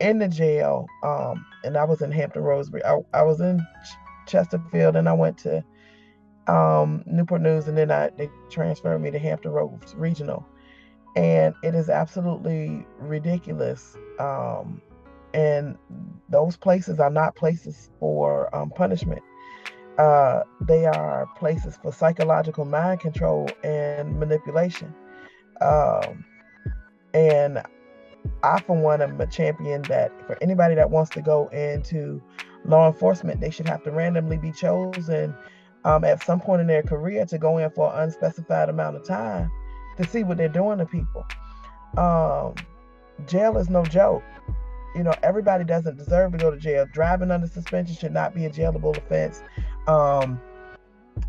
[0.01, 3.65] in the jail um, and i was in hampton roxbury I, I was in
[4.27, 5.63] chesterfield and i went to
[6.49, 10.47] um, Newport News, and then I, they transferred me to Hampton Roads Regional.
[11.15, 13.97] And it is absolutely ridiculous.
[14.19, 14.81] Um,
[15.35, 15.77] and
[16.29, 19.23] those places are not places for um, punishment.
[19.99, 24.95] Uh, they are places for psychological mind control and manipulation.
[25.61, 26.25] Um,
[27.13, 27.63] and
[28.43, 32.23] I, for one, am a champion that for anybody that wants to go into
[32.65, 35.35] law enforcement, they should have to randomly be chosen
[35.85, 39.05] um, at some point in their career to go in for an unspecified amount of
[39.05, 39.51] time
[39.97, 41.27] to see what they're doing to people.
[41.97, 42.55] Um,
[43.27, 44.23] jail is no joke.
[44.95, 46.87] You know, everybody doesn't deserve to go to jail.
[46.93, 49.43] Driving under suspension should not be a jailable offense.
[49.87, 50.41] Um,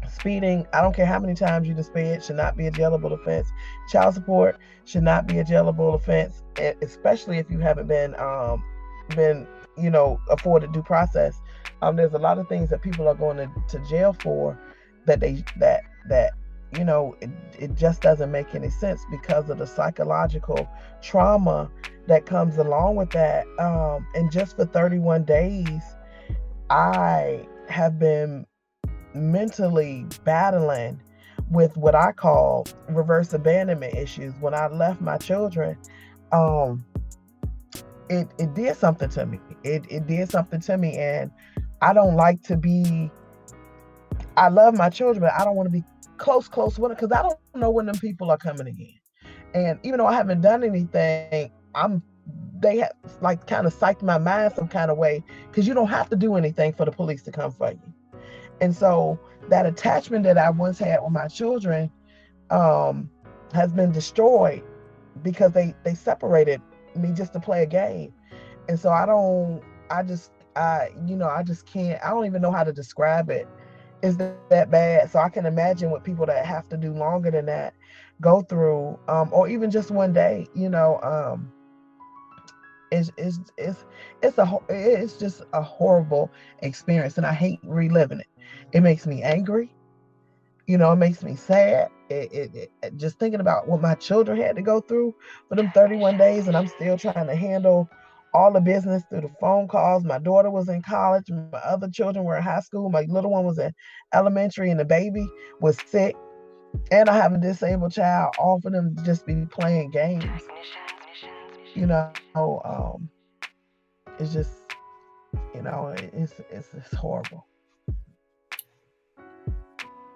[0.09, 3.47] speeding, I don't care how many times you sped, should not be a jailable offense.
[3.89, 6.43] Child support should not be a jailable offense,
[6.81, 8.63] especially if you haven't been um,
[9.15, 11.41] been you know afforded due process
[11.83, 14.57] um, there's a lot of things that people are going to, to jail for
[15.05, 16.31] that they that that
[16.77, 20.69] you know it, it just doesn't make any sense because of the psychological
[21.01, 21.69] trauma
[22.07, 23.45] that comes along with that.
[23.59, 25.81] Um, and just for 31 days
[26.69, 28.45] i have been
[29.13, 31.01] mentally battling
[31.51, 34.33] with what i call reverse abandonment issues.
[34.39, 35.77] When i left my children
[36.31, 36.83] um,
[38.09, 39.39] it, it did something to me.
[39.63, 40.97] It, it did something to me.
[40.97, 41.31] And
[41.83, 43.11] I don't like to be.
[44.37, 45.83] I love my children, but I don't want to be
[46.17, 48.99] close, close with them because I don't know when them people are coming again.
[49.53, 52.01] And even though I haven't done anything, I'm
[52.59, 55.89] they have like kind of psyched my mind some kind of way because you don't
[55.89, 57.93] have to do anything for the police to come for you.
[58.61, 59.19] And so
[59.49, 61.91] that attachment that I once had with my children
[62.49, 63.09] um,
[63.53, 64.63] has been destroyed
[65.21, 66.61] because they they separated
[66.95, 68.13] me just to play a game.
[68.69, 72.41] And so I don't I just I, you know, I just can't, I don't even
[72.41, 73.47] know how to describe it.
[74.01, 75.09] Is that, bad?
[75.09, 77.73] So I can imagine what people that have to do longer than that
[78.21, 81.51] go through, um, or even just one day, you know, um,
[82.91, 83.85] it's, it's, it's,
[84.21, 88.27] it's a, it's just a horrible experience and I hate reliving it.
[88.73, 89.71] It makes me angry.
[90.67, 91.89] You know, it makes me sad.
[92.09, 95.15] It, it, it, just thinking about what my children had to go through
[95.49, 97.89] for them 31 days and I'm still trying to handle
[98.33, 100.03] all the business through the phone calls.
[100.03, 101.29] My daughter was in college.
[101.29, 102.89] My other children were in high school.
[102.89, 103.71] My little one was in
[104.13, 105.27] elementary, and the baby
[105.59, 106.15] was sick.
[106.91, 108.33] And I have a disabled child.
[108.39, 110.41] All for them just be playing games.
[111.75, 113.09] You know, um,
[114.19, 114.51] it's just,
[115.53, 117.45] you know, it's it's, it's horrible.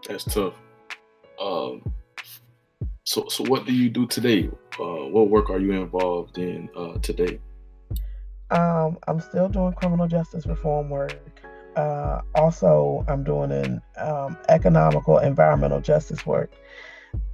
[0.07, 0.53] That's tough.
[1.39, 1.93] Um,
[3.03, 4.49] so so what do you do today?
[4.79, 7.39] Uh, what work are you involved in uh, today?
[8.49, 11.19] Um, I'm still doing criminal justice reform work.
[11.75, 16.51] Uh, also, I'm doing an um, economical environmental justice work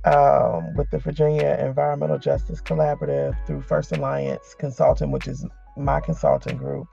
[0.05, 5.45] um, with the Virginia Environmental Justice Collaborative through First Alliance Consulting, which is
[5.77, 6.87] my consulting group.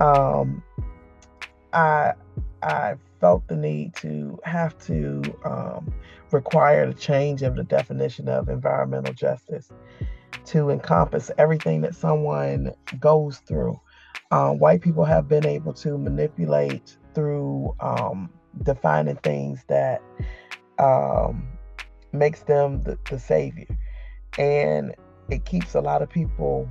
[0.00, 0.62] Um,
[1.72, 2.14] I
[2.62, 5.92] I felt the need to have to um,
[6.30, 9.70] require the change of the definition of environmental justice
[10.46, 13.80] to encompass everything that someone goes through.
[14.30, 18.30] Um, white people have been able to manipulate through um,
[18.62, 20.02] defining things that
[20.78, 21.46] um,
[22.12, 23.66] makes them the, the savior,
[24.38, 24.94] and
[25.30, 26.68] it keeps a lot of people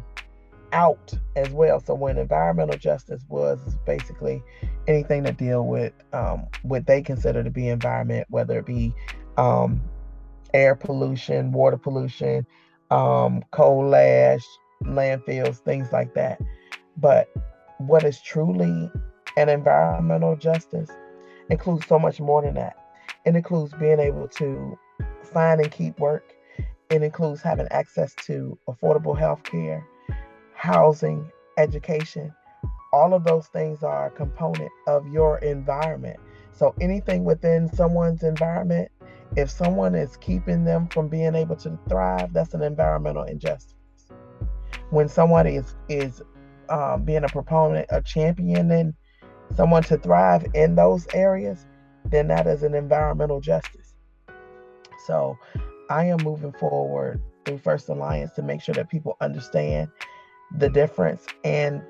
[0.73, 1.79] out as well.
[1.79, 4.41] So when environmental justice was basically
[4.88, 8.93] anything to deal with um, what they consider to be environment, whether it be
[9.38, 9.81] um,
[10.53, 12.45] air pollution, water pollution,
[12.91, 14.45] um, coal ash,
[14.84, 16.39] landfills, things like that.
[16.97, 17.27] But
[17.80, 18.91] what is truly
[19.38, 20.89] an environmental justice
[21.49, 22.75] includes so much more than that.
[23.25, 24.77] It includes being able to
[25.23, 26.34] find and keep work.
[26.89, 29.86] It includes having access to affordable health care,
[30.54, 32.34] housing, education.
[32.91, 36.19] All of those things are a component of your environment.
[36.51, 38.91] So anything within someone's environment,
[39.35, 43.75] if someone is keeping them from being able to thrive, that's an environmental injustice.
[44.89, 46.21] When someone is is
[46.69, 48.93] um, being a proponent, a champion, and
[49.55, 51.65] someone to thrive in those areas,
[52.05, 53.95] then that is an environmental justice.
[55.07, 55.37] So
[55.89, 59.89] I am moving forward through First Alliance to make sure that people understand
[60.57, 61.81] the difference and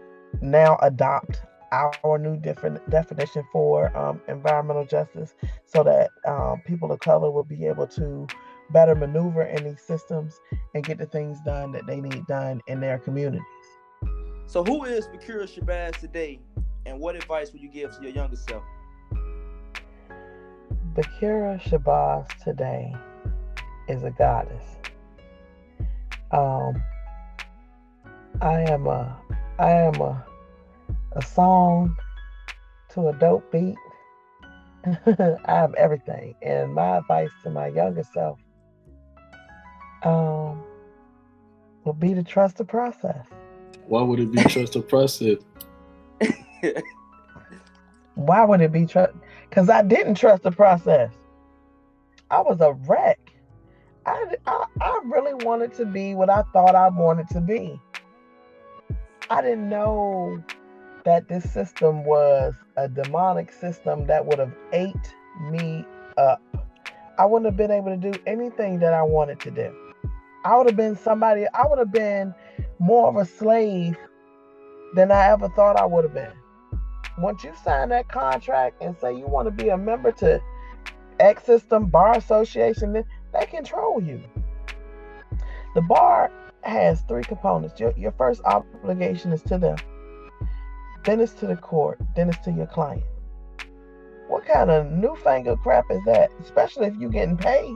[0.41, 1.41] now adopt
[1.71, 7.43] our new different definition for um, environmental justice so that um, people of color will
[7.43, 8.27] be able to
[8.71, 10.39] better maneuver in these systems
[10.75, 13.41] and get the things done that they need done in their communities.
[14.47, 16.39] So, who is BeKura Shabazz today,
[16.85, 18.63] and what advice would you give to your younger self?
[20.93, 22.93] BeKura Shabazz today
[23.87, 24.65] is a goddess.
[26.31, 26.83] Um,
[28.41, 29.21] I am a,
[29.59, 30.25] I am a,
[31.13, 31.95] a song
[32.89, 33.75] to a dope beat.
[34.85, 38.39] I have everything, and my advice to my younger self
[40.03, 40.63] um,
[41.83, 43.25] will be to trust the process.
[43.85, 45.37] Why would it be trust the process?
[48.15, 49.13] Why would it be trust?
[49.49, 51.11] Because I didn't trust the process.
[52.29, 53.19] I was a wreck.
[54.05, 57.79] I, I, I really wanted to be what I thought I wanted to be.
[59.29, 60.43] I didn't know
[61.03, 65.15] that this system was a demonic system that would have ate
[65.49, 65.85] me
[66.17, 66.41] up.
[67.17, 69.75] I wouldn't have been able to do anything that I wanted to do.
[70.43, 72.33] I would have been somebody, I would have been
[72.79, 73.95] more of a slave
[74.95, 76.33] than I ever thought I would have been.
[77.17, 80.41] Once you sign that contract and say you want to be a member to
[81.19, 84.21] X System Bar Association, they control you.
[85.75, 86.31] The bar
[86.63, 87.79] has three components.
[87.79, 89.77] Your, your first obligation is to them,
[91.03, 93.03] then it's to the court, then it's to your client.
[94.27, 96.29] What kind of newfangled crap is that?
[96.39, 97.75] Especially if you're getting paid.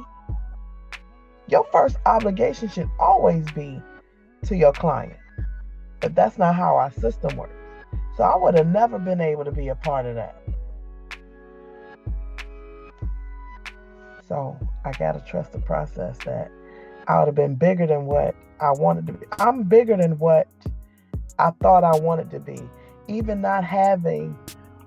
[1.48, 3.82] Your first obligation should always be
[4.46, 5.18] to your client.
[6.00, 7.54] But that's not how our system works.
[8.16, 10.42] So I would have never been able to be a part of that.
[14.28, 16.50] So I gotta trust the process that
[17.08, 19.26] I would have been bigger than what I wanted to be.
[19.40, 20.48] I'm bigger than what
[21.38, 22.58] I thought I wanted to be.
[23.08, 24.38] Even not having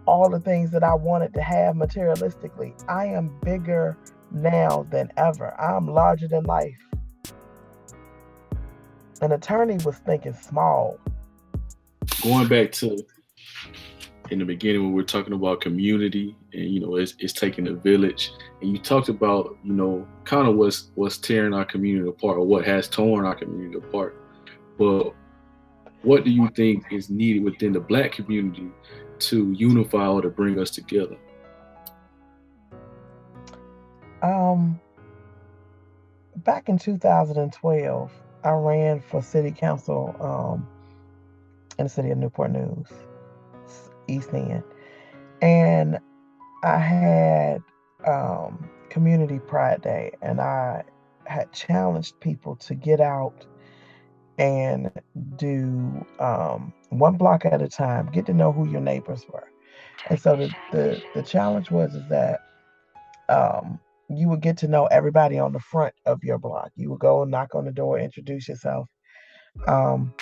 [0.06, 3.96] all the things that I wanted to have materialistically, I am bigger
[4.30, 5.58] now than ever.
[5.60, 6.78] I'm larger than life.
[9.20, 10.98] An attorney was thinking small.
[12.22, 12.98] Going back to
[14.30, 17.68] in the beginning when we are talking about community and you know it's, it's taking
[17.68, 22.08] a village and you talked about you know kind of what's what's tearing our community
[22.08, 24.20] apart or what has torn our community apart
[24.76, 25.14] but
[26.02, 28.70] what do you think is needed within the black community
[29.18, 31.16] to unify or to bring us together
[34.22, 34.80] um
[36.36, 38.12] back in 2012
[38.44, 40.68] i ran for city council um
[41.78, 42.86] in the city of newport news
[44.08, 44.64] East End.
[45.40, 45.98] And
[46.64, 47.62] I had
[48.06, 50.82] um, Community Pride Day, and I
[51.26, 53.46] had challenged people to get out
[54.38, 54.90] and
[55.36, 59.48] do um, one block at a time, get to know who your neighbors were.
[60.08, 62.40] And so the, the, the challenge was is that
[63.28, 66.70] um, you would get to know everybody on the front of your block.
[66.76, 68.88] You would go and knock on the door, introduce yourself.
[69.66, 70.14] Um,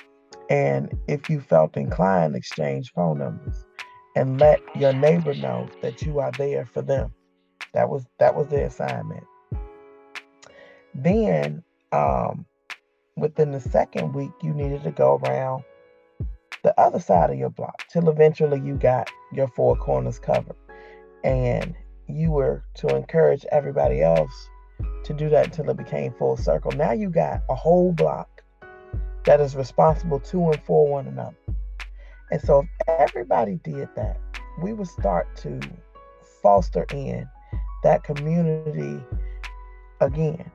[0.48, 3.64] and if you felt inclined, exchange phone numbers
[4.16, 7.12] and let your neighbor know that you are there for them.
[7.74, 9.24] That was that was the assignment.
[10.94, 12.46] Then um,
[13.16, 15.64] within the second week, you needed to go around
[16.62, 20.56] the other side of your block till eventually you got your four corners covered.
[21.24, 21.74] And
[22.08, 24.48] you were to encourage everybody else
[25.04, 26.70] to do that until it became full circle.
[26.72, 28.42] Now you got a whole block
[29.24, 31.36] that is responsible to and for one another.
[32.30, 34.20] And so if everybody did that,
[34.62, 35.60] we would start to
[36.42, 37.28] foster in
[37.82, 39.00] that community
[40.00, 40.50] again.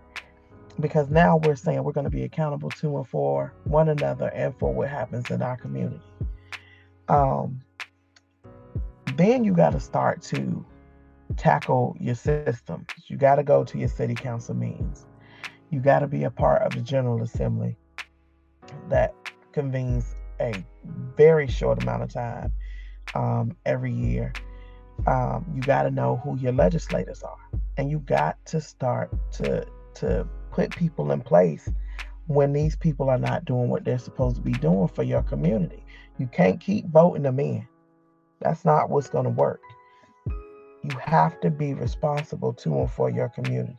[0.80, 4.58] Because now we're saying we're going to be accountable to and for one another and
[4.58, 6.02] for what happens in our community.
[7.08, 7.60] Um,
[9.18, 10.66] then you got to start to
[11.38, 12.88] tackle your systems.
[13.08, 15.06] You got to go to your city council meetings.
[15.70, 17.78] You got to be a part of the General Assembly
[18.90, 19.14] that
[19.52, 20.66] convenes a
[21.16, 22.52] very short amount of time
[23.14, 24.34] um, every year.
[25.08, 29.66] Um, you got to know who your legislators are, and you got to start to
[29.96, 31.70] to put people in place
[32.28, 35.84] when these people are not doing what they're supposed to be doing for your community.
[36.18, 37.68] You can't keep voting them in.
[38.42, 39.62] That's not what's going to work.
[40.84, 43.76] You have to be responsible to and for your communities.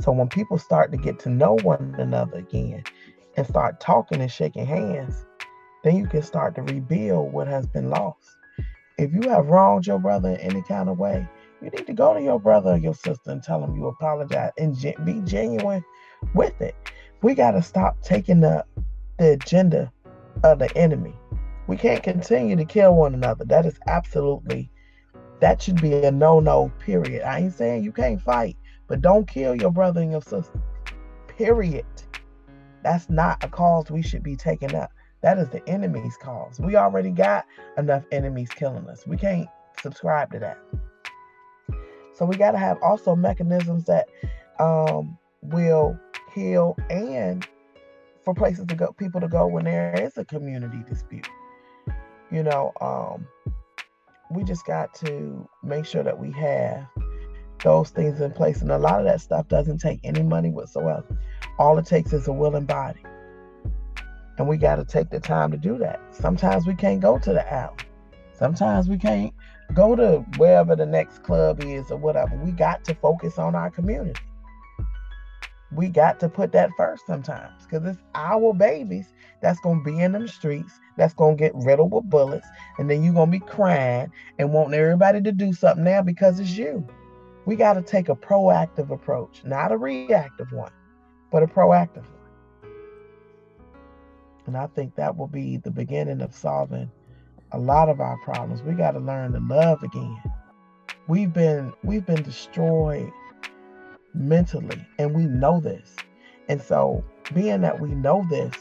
[0.00, 2.84] So when people start to get to know one another again
[3.36, 5.26] and start talking and shaking hands,
[5.84, 8.28] then you can start to rebuild what has been lost.
[8.98, 11.26] If you have wronged your brother in any kind of way,
[11.62, 14.52] you need to go to your brother or your sister and tell them you apologize
[14.56, 15.84] and be genuine
[16.34, 16.74] with it.
[17.22, 18.64] We got to stop taking the,
[19.18, 19.92] the agenda
[20.42, 21.14] of the enemy.
[21.66, 23.44] We can't continue to kill one another.
[23.44, 24.70] That is absolutely,
[25.40, 27.22] that should be a no no, period.
[27.22, 28.56] I ain't saying you can't fight,
[28.88, 30.60] but don't kill your brother and your sister,
[31.28, 31.86] period.
[32.82, 34.90] That's not a cause we should be taking up.
[35.22, 36.58] That is the enemy's cause.
[36.58, 37.44] We already got
[37.76, 39.06] enough enemies killing us.
[39.06, 39.48] We can't
[39.82, 40.58] subscribe to that.
[42.14, 44.08] So we got to have also mechanisms that
[44.58, 45.98] um, will
[46.34, 47.46] heal and
[48.24, 51.28] for places to go, people to go when there is a community dispute.
[52.30, 53.26] You know, um,
[54.30, 56.86] we just got to make sure that we have
[57.62, 58.62] those things in place.
[58.62, 61.04] And a lot of that stuff doesn't take any money whatsoever.
[61.58, 63.02] All it takes is a willing body.
[64.38, 66.00] And we got to take the time to do that.
[66.10, 67.76] Sometimes we can't go to the alley.
[68.32, 69.34] Sometimes we can't
[69.74, 72.36] go to wherever the next club is or whatever.
[72.36, 74.20] We got to focus on our community.
[75.72, 80.00] We got to put that first sometimes because it's our babies that's going to be
[80.00, 82.46] in them streets, that's going to get riddled with bullets,
[82.78, 86.40] and then you're going to be crying and wanting everybody to do something now because
[86.40, 86.86] it's you.
[87.46, 90.72] We got to take a proactive approach, not a reactive one,
[91.30, 92.72] but a proactive one.
[94.46, 96.90] And I think that will be the beginning of solving
[97.52, 98.62] a lot of our problems.
[98.62, 100.20] We got to learn to love again.
[101.08, 103.12] We've been we've been destroyed
[104.14, 105.96] mentally and we know this.
[106.48, 107.04] And so
[107.34, 108.54] being that we know this,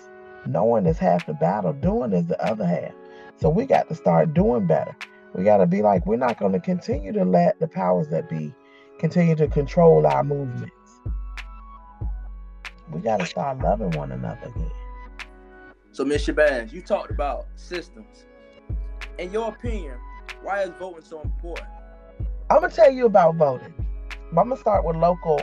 [0.45, 2.91] knowing is half the battle, doing is the other half.
[3.37, 4.95] So we got to start doing better.
[5.33, 8.29] We got to be like we're not going to continue to let the powers that
[8.29, 8.53] be
[8.99, 10.73] continue to control our movements.
[12.91, 14.71] We got to start loving one another again.
[15.91, 18.25] So, Miss Shabazz, you talked about systems
[19.19, 19.97] in your opinion,
[20.41, 21.67] why is voting so important?
[22.49, 23.73] I'm gonna tell you about voting.
[24.29, 25.41] I'm gonna start with local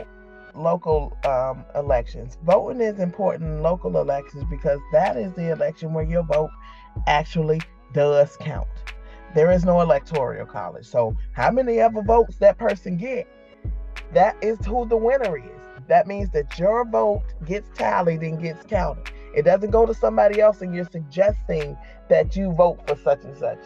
[0.55, 2.37] local um, elections.
[2.43, 6.49] Voting is important in local elections because that is the election where your vote
[7.05, 7.61] actually
[7.93, 8.67] does count.
[9.35, 10.85] There is no electoral college.
[10.85, 13.27] So how many ever votes that person get,
[14.13, 15.83] that is who the winner is.
[15.87, 19.11] That means that your vote gets tallied and gets counted.
[19.35, 21.77] It doesn't go to somebody else and you're suggesting
[22.09, 23.59] that you vote for such and such.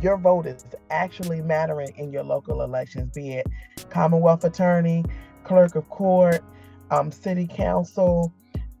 [0.00, 3.46] Your vote is actually mattering in your local elections, be it
[3.90, 5.04] Commonwealth Attorney,
[5.44, 6.42] Clerk of Court,
[6.90, 8.32] um, City Council,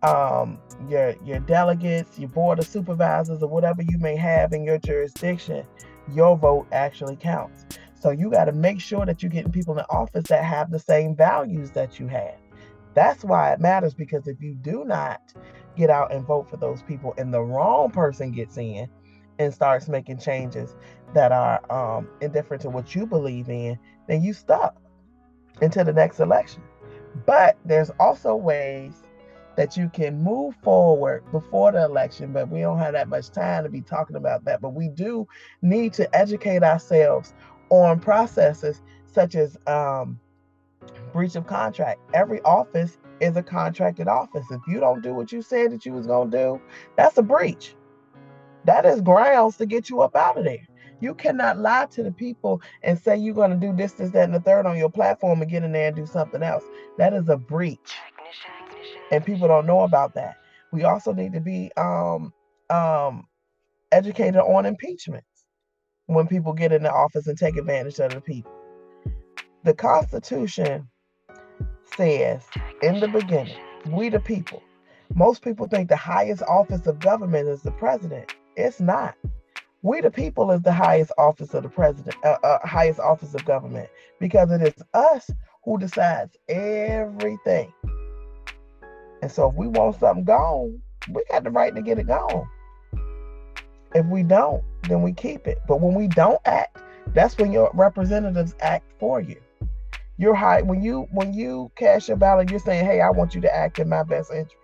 [0.02, 0.58] um,
[0.88, 5.64] your your delegates, your board of supervisors, or whatever you may have in your jurisdiction,
[6.12, 7.64] your vote actually counts.
[7.94, 10.78] So you got to make sure that you're getting people in office that have the
[10.78, 12.34] same values that you have.
[12.92, 15.32] That's why it matters because if you do not
[15.76, 18.88] get out and vote for those people and the wrong person gets in
[19.38, 20.76] and starts making changes
[21.14, 23.78] that are um, indifferent to what you believe in,
[24.08, 24.80] then you stop
[25.60, 26.62] until the next election.
[27.26, 29.02] But there's also ways
[29.56, 33.62] that you can move forward before the election, but we don't have that much time
[33.62, 34.60] to be talking about that.
[34.60, 35.28] But we do
[35.62, 37.34] need to educate ourselves
[37.70, 40.18] on processes such as um,
[41.12, 42.00] breach of contract.
[42.12, 44.44] Every office is a contracted office.
[44.50, 46.60] If you don't do what you said that you was gonna do,
[46.96, 47.76] that's a breach.
[48.64, 50.66] That is grounds to get you up out of there.
[51.00, 54.34] You cannot lie to the people and say you're gonna do this, this, that, and
[54.34, 56.64] the third on your platform and get in there and do something else.
[56.98, 57.94] That is a breach.
[59.10, 60.36] And people don't know about that.
[60.72, 62.32] We also need to be um
[62.70, 63.26] um
[63.92, 65.26] educated on impeachments
[66.06, 68.50] when people get in the office and take advantage of the people.
[69.64, 70.88] The Constitution
[71.96, 72.44] says
[72.82, 73.56] in the beginning,
[73.90, 74.62] we the people.
[75.14, 78.26] Most people think the highest office of government is the president.
[78.56, 79.16] It's not.
[79.82, 83.44] We the people is the highest office of the president, uh, uh, highest office of
[83.44, 83.88] government,
[84.18, 85.30] because it is us
[85.64, 87.72] who decides everything.
[89.22, 90.80] And so if we want something gone,
[91.10, 92.48] we got the right to get it gone.
[93.94, 95.58] If we don't, then we keep it.
[95.68, 96.78] But when we don't act,
[97.08, 99.40] that's when your representatives act for you.
[100.16, 103.40] You're high when you when you cast your ballot, you're saying, "Hey, I want you
[103.40, 104.56] to act in my best interest."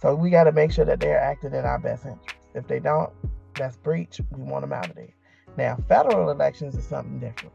[0.00, 2.36] So we got to make sure that they're acting in our best interest.
[2.54, 3.10] If they don't,
[3.54, 4.20] that's breach.
[4.30, 5.14] We want them out of there.
[5.56, 7.52] Now, federal elections is something different.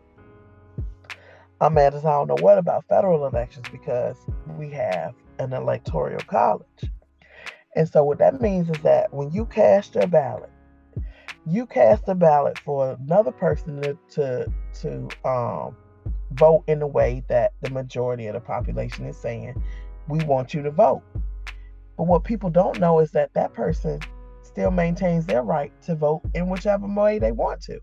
[1.61, 4.17] I'm mad as I don't know what about federal elections because
[4.57, 6.91] we have an electoral college.
[7.75, 10.51] And so what that means is that when you cast your ballot,
[11.47, 15.75] you cast a ballot for another person to to, to um,
[16.31, 19.61] vote in the way that the majority of the population is saying
[20.07, 21.01] we want you to vote.
[21.97, 23.99] But what people don't know is that that person
[24.41, 27.79] still maintains their right to vote in whichever way they want to.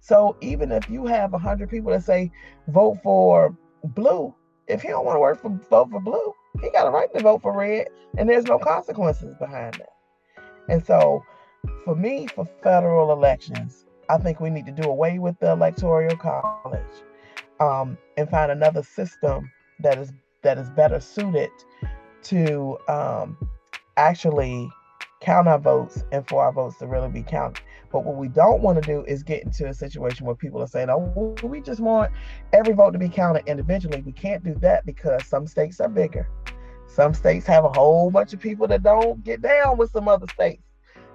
[0.00, 2.30] So even if you have 100 people that say
[2.68, 4.34] vote for blue,
[4.66, 7.22] if he don't want to work for vote for blue, he got a right to
[7.22, 9.88] vote for red, and there's no consequences behind that.
[10.68, 11.22] And so,
[11.84, 16.16] for me, for federal elections, I think we need to do away with the electoral
[16.16, 16.82] college
[17.60, 19.50] um, and find another system
[19.80, 20.12] that is
[20.42, 21.50] that is better suited
[22.24, 23.36] to um,
[23.96, 24.70] actually
[25.20, 27.62] count our votes and for our votes to really be counted.
[27.90, 30.66] But what we don't want to do is get into a situation where people are
[30.66, 32.12] saying, oh, we just want
[32.52, 34.02] every vote to be counted individually.
[34.04, 36.28] We can't do that because some states are bigger.
[36.86, 40.26] Some states have a whole bunch of people that don't get down with some other
[40.26, 40.62] states.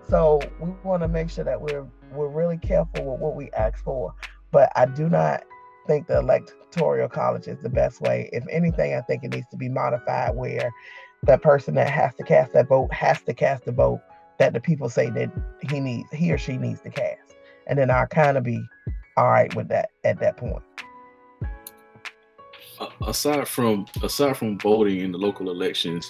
[0.10, 3.84] So we want to make sure that we're we're really careful with what we ask
[3.84, 4.14] for.
[4.52, 5.44] But I do not
[5.86, 8.30] think the electoral college is the best way.
[8.34, 10.72] If anything, I think it needs to be modified where
[11.24, 14.02] that person that has to cast that vote has to cast the vote
[14.38, 15.30] that the people say that
[15.70, 17.36] he needs he or she needs to cast.
[17.68, 18.64] And then i'll kind of be
[19.18, 20.64] all right with that at that point.
[23.06, 26.10] Aside from aside from voting in the local elections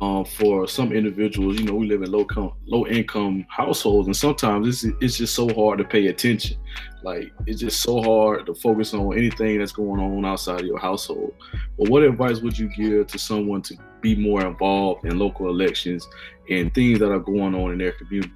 [0.00, 4.16] um, for some individuals, you know, we live in low com- low income households, and
[4.16, 6.56] sometimes it's it's just so hard to pay attention.
[7.02, 10.78] Like it's just so hard to focus on anything that's going on outside of your
[10.78, 11.34] household.
[11.78, 16.06] But what advice would you give to someone to be more involved in local elections
[16.48, 18.32] and things that are going on in their community?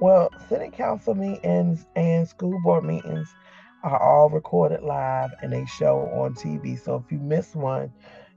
[0.00, 3.28] Well, city council meetings and school board meetings
[3.82, 6.82] are all recorded live and they show on TV.
[6.82, 7.92] So if you miss one,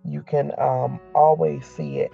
[0.05, 2.11] you can um, always see it.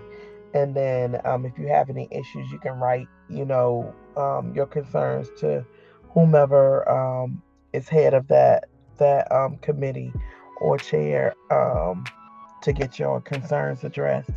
[0.53, 4.65] And then um, if you have any issues, you can write, you know, um, your
[4.65, 5.65] concerns to
[6.09, 7.41] whomever um,
[7.73, 8.65] is head of that
[8.97, 10.11] that um, committee
[10.59, 12.03] or chair um,
[12.63, 14.31] to get your concerns addressed.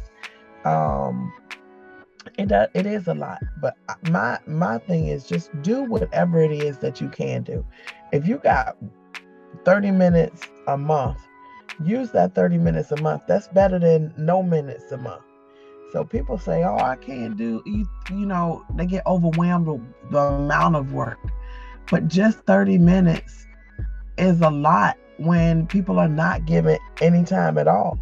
[2.39, 3.75] it it is a lot, but
[4.11, 7.67] my my thing is just do whatever it is that you can do.
[8.13, 8.77] If you got
[9.65, 11.19] 30 minutes a month
[11.85, 13.23] use that 30 minutes a month.
[13.27, 15.23] That's better than no minutes a month.
[15.93, 20.19] So people say, oh, I can't do, you, you know, they get overwhelmed with the
[20.19, 21.19] amount of work.
[21.91, 23.47] But just 30 minutes
[24.17, 27.99] is a lot when people are not given any time at all.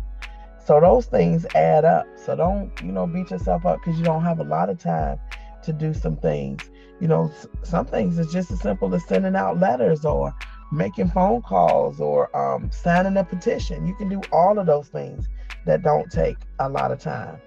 [0.64, 2.06] So those things add up.
[2.14, 5.18] So don't, you know, beat yourself up because you don't have a lot of time
[5.64, 6.70] to do some things.
[7.00, 7.32] You know,
[7.64, 10.32] some things is just as simple as sending out letters or
[10.72, 13.86] making phone calls or um, signing a petition.
[13.86, 15.28] You can do all of those things
[15.66, 17.40] that don't take a lot of time.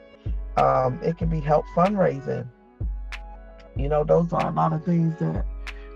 [0.57, 2.47] Um, it can be help fundraising.
[3.75, 5.45] You know, those are a lot of things that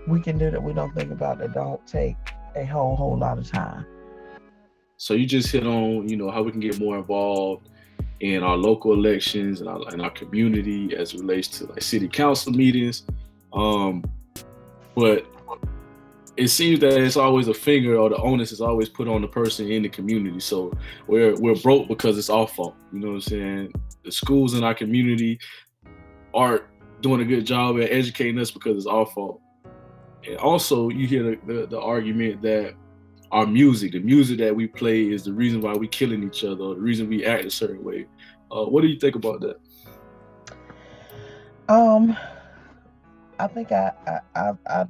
[0.08, 2.16] we can do that we don't think about that don't take
[2.56, 3.86] a whole whole lot of time.
[4.96, 7.68] So you just hit on, you know, how we can get more involved
[8.20, 12.52] in our local elections and our, in our community as relates to like city council
[12.52, 13.04] meetings.
[13.52, 14.02] Um,
[14.96, 15.24] but
[16.38, 19.28] it seems that it's always a finger or the onus is always put on the
[19.28, 20.38] person in the community.
[20.38, 20.72] So
[21.08, 22.76] we're we're broke because it's our fault.
[22.92, 23.72] You know what I'm saying?
[24.04, 25.40] The schools in our community
[26.32, 26.62] aren't
[27.00, 29.40] doing a good job at educating us because it's our fault.
[30.26, 32.74] And also, you hear the, the, the argument that
[33.32, 36.56] our music, the music that we play, is the reason why we're killing each other,
[36.56, 38.06] the reason we act a certain way.
[38.52, 39.56] Uh, what do you think about that?
[41.68, 42.16] Um,
[43.40, 44.86] I think I I I, I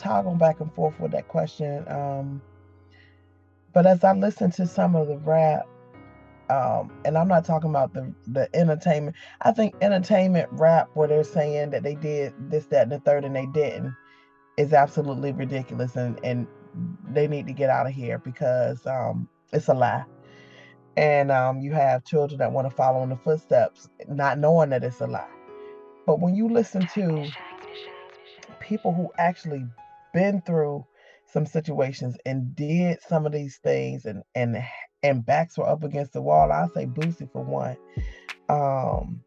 [0.00, 1.84] toggle back and forth with that question.
[1.88, 2.42] Um,
[3.72, 5.66] but as I listen to some of the rap,
[6.48, 9.14] um, and I'm not talking about the the entertainment.
[9.42, 13.24] I think entertainment rap where they're saying that they did this, that, and the third,
[13.24, 13.94] and they didn't,
[14.56, 16.48] is absolutely ridiculous, and and
[17.08, 20.04] they need to get out of here because um, it's a lie.
[20.96, 24.82] And um, you have children that want to follow in the footsteps, not knowing that
[24.82, 25.28] it's a lie.
[26.04, 27.28] But when you listen to
[28.60, 29.64] people who actually
[30.12, 30.84] been through
[31.32, 34.62] some situations and did some of these things and and
[35.02, 36.52] and backs were up against the wall.
[36.52, 37.76] I say Boosie for one.
[38.48, 39.22] Um,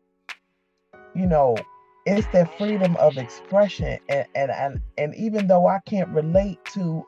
[1.15, 1.55] you know,
[2.05, 7.03] it's their freedom of expression and and and, and even though I can't relate to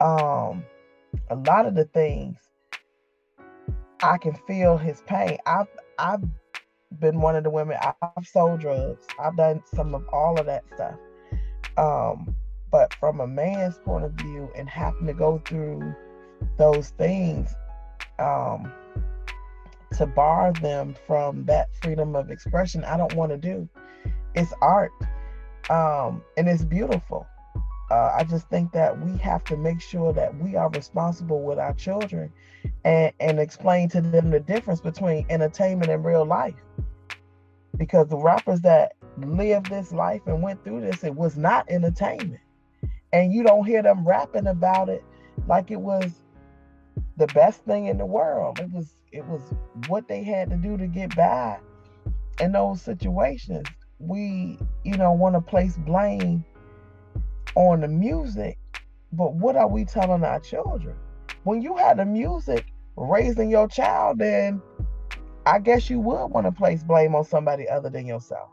[0.00, 0.64] um
[1.30, 2.36] a lot of the things,
[4.02, 5.38] I can feel his pain.
[5.46, 6.22] I've I've
[6.98, 7.76] been one of the women.
[7.80, 9.04] I've sold drugs.
[9.18, 10.96] I've done some of all of that stuff.
[11.76, 12.34] Um,
[12.70, 15.94] but from a man's point of view and having to go through
[16.56, 17.54] those things,
[18.18, 18.72] um,
[19.96, 23.68] to bar them from that freedom of expression, I don't want to do.
[24.34, 24.90] It's art,
[25.70, 27.26] um, and it's beautiful.
[27.90, 31.58] Uh, I just think that we have to make sure that we are responsible with
[31.58, 32.30] our children
[32.84, 36.54] and, and explain to them the difference between entertainment and real life.
[37.78, 42.40] Because the rappers that lived this life and went through this, it was not entertainment.
[43.12, 45.02] And you don't hear them rapping about it
[45.46, 46.12] like it was
[47.16, 48.58] the best thing in the world.
[48.60, 49.40] It was it was
[49.86, 51.58] what they had to do to get by
[52.40, 53.66] in those situations.
[53.98, 56.44] We, you know, want to place blame
[57.54, 58.58] on the music,
[59.12, 60.96] but what are we telling our children?
[61.44, 64.62] When you had the music raising your child, then
[65.46, 68.50] I guess you would want to place blame on somebody other than yourself.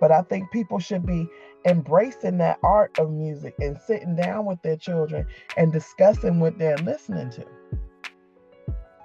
[0.00, 1.28] But I think people should be
[1.64, 5.26] embracing that art of music and sitting down with their children
[5.56, 7.44] and discussing what they're listening to.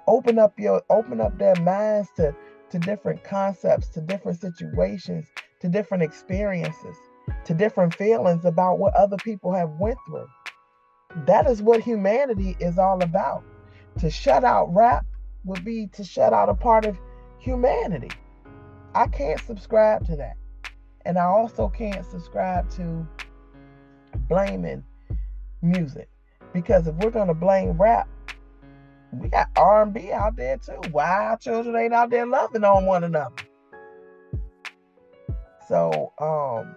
[0.06, 2.34] Open up your open up their minds to
[2.70, 5.26] to different concepts, to different situations,
[5.60, 6.96] to different experiences,
[7.44, 10.26] to different feelings about what other people have went through.
[11.26, 13.44] That is what humanity is all about.
[14.00, 15.06] To shut out rap
[15.44, 16.98] would be to shut out a part of
[17.38, 18.10] humanity.
[18.94, 20.36] I can't subscribe to that.
[21.04, 23.06] And I also can't subscribe to
[24.28, 24.84] blaming
[25.62, 26.08] music
[26.52, 28.08] because if we're to blame rap,
[29.12, 30.80] we got R&B out there too.
[30.90, 33.34] Why our children ain't out there loving on one another?
[35.68, 36.76] So, um,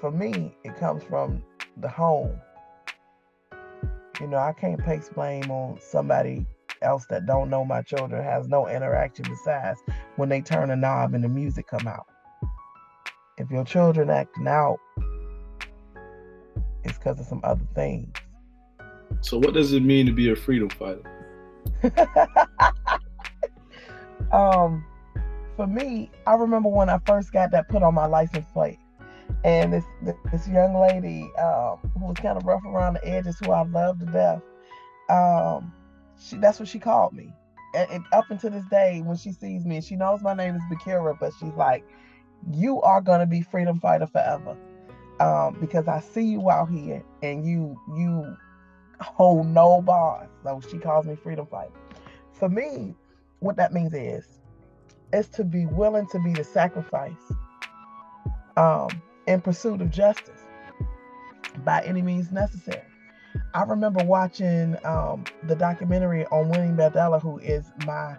[0.00, 1.42] for me, it comes from
[1.76, 2.38] the home.
[4.20, 6.46] You know, I can't place blame on somebody
[6.82, 9.80] else that don't know my children, has no interaction besides
[10.16, 12.06] when they turn a knob and the music come out.
[13.40, 14.78] If your children acting out,
[16.84, 18.14] it's because of some other things.
[19.22, 21.00] So, what does it mean to be a freedom fighter?
[24.32, 24.84] um,
[25.56, 28.78] for me, I remember when I first got that put on my license plate,
[29.42, 29.84] and this
[30.30, 34.00] this young lady um, who was kind of rough around the edges, who I love
[34.00, 34.42] to death.
[35.08, 35.72] Um,
[36.20, 37.32] she that's what she called me,
[37.74, 40.62] and, and up until this day, when she sees me, she knows my name is
[40.70, 41.86] BeKura, but she's like,
[42.52, 44.56] you are gonna be freedom fighter forever.
[45.18, 48.36] Um, because I see you out here and you you
[49.00, 50.28] hold no bars.
[50.44, 51.72] So she calls me freedom fighter.
[52.32, 52.94] For me,
[53.40, 54.26] what that means is
[55.12, 57.12] is to be willing to be the sacrifice
[58.56, 58.88] um,
[59.26, 60.40] in pursuit of justice
[61.64, 62.82] by any means necessary.
[63.54, 68.16] I remember watching um, the documentary on Winnie Mandela, who is my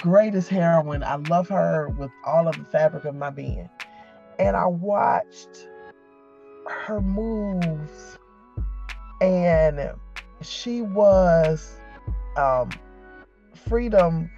[0.00, 1.02] greatest heroine.
[1.02, 3.68] I love her with all of the fabric of my being.
[4.38, 5.68] And I watched
[6.66, 8.18] her moves,
[9.20, 9.92] and
[10.40, 11.76] she was
[12.36, 12.70] um,
[13.54, 14.30] freedom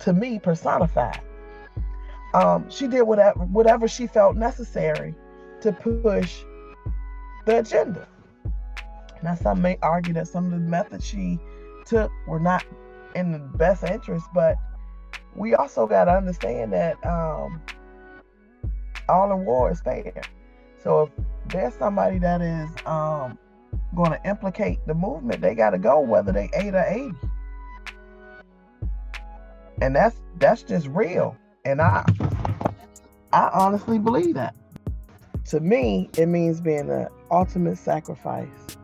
[0.00, 1.20] to me personified.
[2.34, 5.14] Um, she did whatever whatever she felt necessary
[5.62, 6.42] to push
[7.46, 8.06] the agenda.
[9.22, 11.38] Now, some may argue that some of the methods she
[11.84, 12.64] took were not
[13.14, 14.56] in the best interest, but
[15.34, 17.62] we also got to understand that um,
[19.08, 20.22] all war is fair.
[20.82, 21.10] So if
[21.48, 23.38] there's somebody that is um,
[23.94, 27.14] going to implicate the movement, they got to go whether they eight or eighty,
[29.80, 31.36] and that's that's just real.
[31.64, 32.04] And I
[33.32, 34.54] I honestly believe that.
[35.46, 38.78] To me, it means being an ultimate sacrifice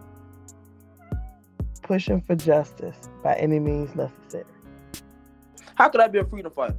[1.86, 4.44] pushing for justice by any means necessary.
[5.76, 6.76] How could I be a freedom fighter?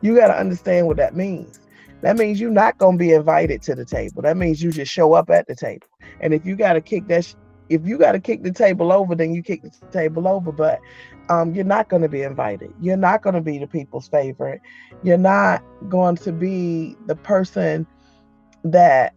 [0.00, 1.60] You got to understand what that means.
[2.02, 4.22] That means you're not going to be invited to the table.
[4.22, 5.86] That means you just show up at the table.
[6.20, 7.34] And if you got to kick that, sh-
[7.68, 10.50] if you got to kick the table over, then you kick the table over.
[10.50, 10.80] But
[11.28, 12.72] um, you're not going to be invited.
[12.80, 14.62] You're not going to be the people's favorite.
[15.02, 17.86] You're not going to be the person
[18.64, 19.14] that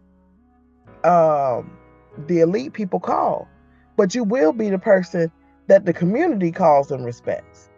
[1.04, 1.78] um,
[2.26, 3.48] the elite people call
[3.96, 5.30] but you will be the person
[5.66, 7.70] that the community calls and respects.